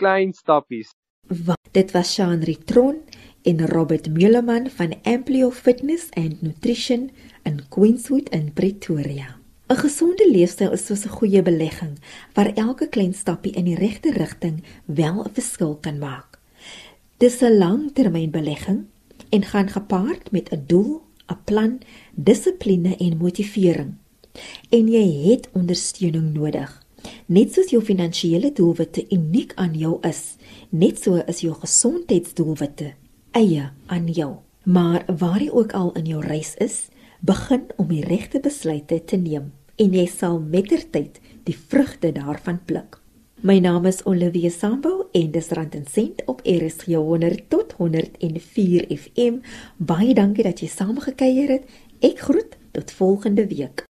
klein 0.00 0.34
stappies. 0.36 0.92
Wat 1.26 1.72
dit 1.74 1.94
was 1.94 2.12
Shaun 2.14 2.44
Ritron 2.46 3.00
en 3.46 3.64
Robert 3.70 4.10
Meuleman 4.10 4.70
van 4.70 4.94
Amplio 5.04 5.50
Fitness 5.50 6.10
and 6.14 6.42
Nutrition 6.42 7.10
in 7.44 7.62
Queenswood 7.70 8.30
in 8.34 8.52
Pretoria. 8.54 9.35
'n 9.68 9.76
Gesonde 9.76 10.30
leefstyl 10.30 10.72
is 10.72 10.86
soos 10.86 11.04
'n 11.06 11.16
goeie 11.18 11.42
belegging 11.42 11.98
waar 12.34 12.52
elke 12.54 12.86
klein 12.88 13.14
stappie 13.14 13.52
in 13.52 13.64
die 13.64 13.74
regte 13.74 14.12
rigting 14.12 14.62
wel 14.84 15.24
'n 15.24 15.32
verskil 15.32 15.74
kan 15.80 15.98
maak. 15.98 16.38
Dis 17.16 17.40
'n 17.42 17.58
langtermynbelegging 17.58 18.84
en 19.28 19.42
gaan 19.42 19.68
gepaard 19.68 20.30
met 20.30 20.52
'n 20.52 20.62
doel, 20.66 21.02
'n 21.26 21.38
plan, 21.44 21.80
dissipline 22.14 22.96
en 22.96 23.16
motivering. 23.16 23.94
En 24.70 24.88
jy 24.88 25.30
het 25.30 25.48
ondersteuning 25.52 26.34
nodig. 26.34 26.84
Net 27.26 27.52
soos 27.52 27.70
jou 27.70 27.82
finansiële 27.82 28.52
doelwitte 28.52 29.06
uniek 29.08 29.52
aan 29.54 29.74
jou 29.74 29.98
is, 30.00 30.36
net 30.68 31.02
so 31.02 31.14
is 31.26 31.40
jou 31.40 31.54
gesondheidsdoelwitte 31.54 32.94
eie 33.30 33.70
aan 33.86 34.06
jou. 34.06 34.34
Maar 34.62 35.04
waar 35.18 35.42
jy 35.42 35.50
ook 35.50 35.72
al 35.72 35.92
in 35.92 36.04
jou 36.04 36.26
reis 36.26 36.54
is, 36.54 36.86
begin 37.26 37.64
om 37.76 37.88
die 37.90 38.04
regte 38.06 38.38
besluite 38.38 39.00
te 39.10 39.16
neem 39.18 39.50
en 39.82 39.94
jy 39.96 40.04
sal 40.06 40.38
mettertyd 40.38 41.18
die 41.48 41.56
vrugte 41.56 42.12
daarvan 42.14 42.60
pluk. 42.68 43.00
My 43.42 43.58
naam 43.60 43.84
is 43.90 44.04
Olivia 44.06 44.50
Sambo 44.50 45.08
en 45.12 45.32
dis 45.34 45.50
Rand 45.58 45.74
en 45.74 45.88
Sent 45.90 46.22
op 46.30 46.40
RSG 46.46 46.94
100 46.94 47.48
tot 47.52 47.74
104 47.80 48.86
FM. 48.94 49.42
Baie 49.76 50.14
dankie 50.14 50.46
dat 50.46 50.62
jy 50.62 50.70
saamgekuier 50.70 51.52
het. 51.58 51.66
Ek 52.00 52.22
groet 52.28 52.56
tot 52.72 52.94
volgende 52.94 53.48
week. 53.50 53.84